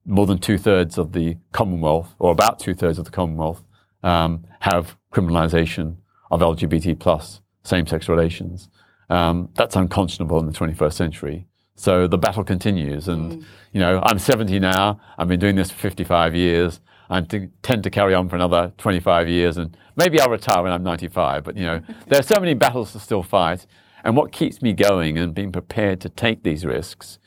more 0.05 0.25
than 0.25 0.39
two-thirds 0.39 0.97
of 0.97 1.11
the 1.11 1.37
Commonwealth, 1.51 2.15
or 2.17 2.31
about 2.31 2.59
two-thirds 2.59 2.97
of 2.97 3.05
the 3.05 3.11
Commonwealth, 3.11 3.63
um, 4.03 4.45
have 4.61 4.97
criminalization 5.13 5.97
of 6.31 6.39
LGBT 6.39 6.97
plus 6.97 7.41
same-sex 7.63 8.09
relations. 8.09 8.69
Um, 9.11 9.49
that's 9.55 9.75
unconscionable 9.75 10.39
in 10.39 10.45
the 10.45 10.53
21st 10.53 10.93
century. 10.93 11.45
So 11.75 12.07
the 12.07 12.17
battle 12.17 12.45
continues. 12.45 13.09
And, 13.09 13.33
mm. 13.33 13.45
you 13.73 13.81
know, 13.81 14.01
I'm 14.05 14.17
70 14.17 14.57
now. 14.59 15.01
I've 15.17 15.27
been 15.27 15.39
doing 15.39 15.57
this 15.57 15.69
for 15.69 15.77
55 15.77 16.33
years. 16.33 16.79
I 17.09 17.19
tend 17.19 17.83
to 17.83 17.89
carry 17.89 18.13
on 18.13 18.29
for 18.29 18.37
another 18.37 18.71
25 18.77 19.27
years. 19.27 19.57
And 19.57 19.75
maybe 19.97 20.21
I'll 20.21 20.29
retire 20.29 20.63
when 20.63 20.71
I'm 20.71 20.83
95. 20.83 21.43
But, 21.43 21.57
you 21.57 21.63
know, 21.63 21.81
there 22.07 22.19
are 22.19 22.23
so 22.23 22.39
many 22.39 22.53
battles 22.53 22.93
to 22.93 22.99
still 22.99 23.21
fight. 23.21 23.67
And 24.05 24.15
what 24.15 24.31
keeps 24.31 24.61
me 24.61 24.71
going 24.71 25.17
and 25.17 25.35
being 25.35 25.51
prepared 25.51 25.99
to 26.01 26.09
take 26.09 26.43
these 26.43 26.65
risks 26.65 27.19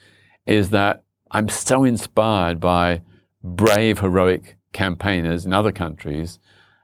is 0.47 0.71
that 0.71 1.05
I'm 1.33 1.51
so 1.51 1.85
inspired 1.85 2.61
by 2.61 3.03
brave, 3.43 3.99
heroic 3.99 4.57
campaigners 4.73 5.45
in 5.45 5.53
other 5.53 5.71
countries 5.71 6.39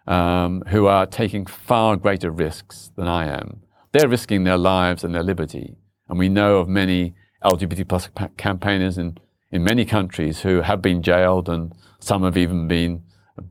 um, 0.06 0.62
who 0.68 0.86
are 0.86 1.06
taking 1.06 1.46
far 1.46 1.96
greater 1.96 2.30
risks 2.30 2.90
than 2.96 3.08
I 3.08 3.26
am 3.28 3.62
they're 3.92 4.08
risking 4.08 4.44
their 4.44 4.58
lives 4.58 5.04
and 5.04 5.14
their 5.14 5.22
liberty. 5.22 5.76
And 6.08 6.18
we 6.18 6.28
know 6.28 6.58
of 6.58 6.68
many 6.68 7.14
LGBT 7.44 7.88
plus 7.88 8.08
campaigners 8.36 8.98
in, 8.98 9.18
in 9.50 9.64
many 9.64 9.84
countries 9.84 10.40
who 10.40 10.60
have 10.60 10.82
been 10.82 11.02
jailed 11.02 11.48
and 11.48 11.72
some 11.98 12.22
have 12.22 12.36
even 12.36 12.68
been 12.68 13.02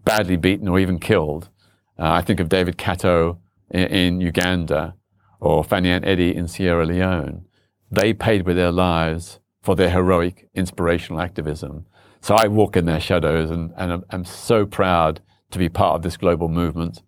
badly 0.04 0.38
beaten 0.38 0.68
or 0.68 0.80
even 0.80 1.00
killed. 1.00 1.50
Uh, 1.98 2.12
I 2.12 2.22
think 2.22 2.40
of 2.40 2.50
David 2.50 2.78
Kato 2.78 3.40
in, 3.70 3.88
in 3.88 4.22
Uganda 4.22 4.96
or 5.40 5.64
Fanny 5.64 5.90
Ann 5.90 6.04
Eddy 6.06 6.36
in 6.36 6.48
Sierra 6.48 6.86
Leone. 6.86 7.46
They 7.92 8.14
paid 8.14 8.46
with 8.46 8.56
their 8.56 8.72
lives 8.72 9.40
for 9.62 9.76
their 9.76 9.90
heroic, 9.90 10.48
inspirational 10.54 11.22
activism. 11.22 11.86
So 12.22 12.36
I 12.36 12.48
walk 12.48 12.78
in 12.78 12.86
their 12.86 13.00
shadows 13.00 13.50
and, 13.50 13.74
and 13.78 13.92
I'm, 13.92 14.06
I'm 14.10 14.26
so 14.26 14.66
proud 14.66 15.22
to 15.52 15.60
be 15.60 15.70
part 15.70 15.96
of 15.96 16.02
this 16.04 16.18
global 16.18 16.48
movement 16.48 17.02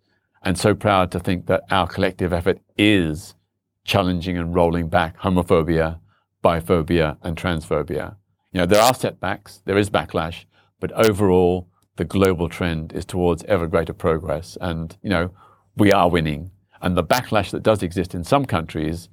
and 0.43 0.57
so 0.57 0.73
proud 0.73 1.11
to 1.11 1.19
think 1.19 1.45
that 1.47 1.63
our 1.69 1.87
collective 1.87 2.33
effort 2.33 2.59
is 2.77 3.35
challenging 3.83 4.37
and 4.37 4.55
rolling 4.55 4.89
back 4.89 5.19
homophobia, 5.19 5.99
biphobia, 6.43 7.17
and 7.21 7.37
transphobia. 7.37 8.15
You 8.51 8.59
know, 8.59 8.65
there 8.65 8.81
are 8.81 8.93
setbacks, 8.93 9.61
there 9.65 9.77
is 9.77 9.89
backlash, 9.89 10.45
but 10.79 10.91
overall, 10.93 11.69
the 11.97 12.05
global 12.05 12.49
trend 12.49 12.93
is 12.93 13.05
towards 13.05 13.43
ever 13.43 13.67
greater 13.67 13.93
progress. 13.93 14.57
And, 14.59 14.97
you 15.03 15.09
know, 15.09 15.31
we 15.77 15.91
are 15.91 16.09
winning. 16.09 16.51
And 16.81 16.97
the 16.97 17.03
backlash 17.03 17.51
that 17.51 17.63
does 17.63 17.83
exist 17.83 18.15
in 18.15 18.23
some 18.23 18.45
countries 18.45 19.09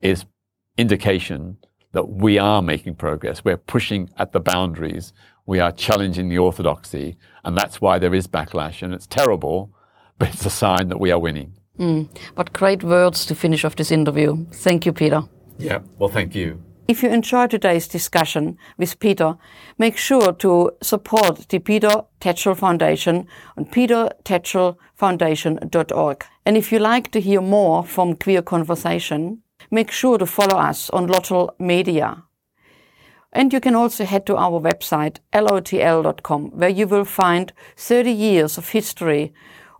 is 0.00 0.24
indication 0.76 1.58
that 1.92 2.08
we 2.08 2.38
are 2.38 2.62
making 2.62 2.96
progress. 2.96 3.44
We're 3.44 3.58
pushing 3.58 4.10
at 4.16 4.32
the 4.32 4.40
boundaries. 4.40 5.12
We 5.46 5.60
are 5.60 5.70
challenging 5.70 6.28
the 6.28 6.38
orthodoxy. 6.38 7.16
And 7.44 7.56
that's 7.56 7.80
why 7.80 7.98
there 7.98 8.14
is 8.14 8.26
backlash. 8.26 8.82
And 8.82 8.92
it's 8.92 9.06
terrible 9.06 9.72
but 10.18 10.28
it's 10.28 10.46
a 10.46 10.50
sign 10.50 10.88
that 10.88 11.00
we 11.00 11.10
are 11.10 11.18
winning. 11.18 11.54
Mm. 11.78 12.08
What 12.34 12.52
great 12.52 12.84
words 12.84 13.24
to 13.26 13.34
finish 13.34 13.64
off 13.64 13.76
this 13.76 13.90
interview. 13.90 14.44
Thank 14.52 14.84
you, 14.86 14.92
Peter. 14.92 15.22
Yeah, 15.58 15.80
well, 15.98 16.10
thank 16.10 16.34
you. 16.34 16.62
If 16.88 17.00
you 17.02 17.10
enjoyed 17.10 17.50
today's 17.50 17.86
discussion 17.88 18.58
with 18.76 18.98
Peter, 18.98 19.36
make 19.78 19.96
sure 19.96 20.32
to 20.32 20.72
support 20.82 21.48
the 21.48 21.60
Peter 21.60 22.02
Tatchell 22.20 22.56
Foundation 22.56 23.28
on 23.56 23.66
petertatchellfoundation.org. 23.66 26.24
And 26.44 26.56
if 26.56 26.72
you 26.72 26.80
like 26.80 27.12
to 27.12 27.20
hear 27.20 27.40
more 27.40 27.84
from 27.84 28.16
Queer 28.16 28.42
Conversation, 28.42 29.42
make 29.70 29.90
sure 29.90 30.18
to 30.18 30.26
follow 30.26 30.58
us 30.58 30.90
on 30.90 31.08
Lotl 31.08 31.58
Media. 31.58 32.24
And 33.32 33.50
you 33.52 33.60
can 33.60 33.74
also 33.74 34.04
head 34.04 34.26
to 34.26 34.36
our 34.36 34.60
website, 34.60 35.16
lotl.com, 35.32 36.50
where 36.50 36.68
you 36.68 36.86
will 36.86 37.06
find 37.06 37.54
30 37.76 38.10
years 38.10 38.58
of 38.58 38.68
history 38.70 39.32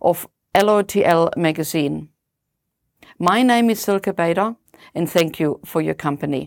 of 0.03 0.27
LOTL 0.55 1.31
magazine. 1.37 2.09
My 3.19 3.41
name 3.43 3.69
is 3.69 3.79
Silke 3.79 4.15
Bader 4.15 4.55
and 4.93 5.09
thank 5.09 5.39
you 5.39 5.59
for 5.65 5.81
your 5.81 5.93
company. 5.93 6.41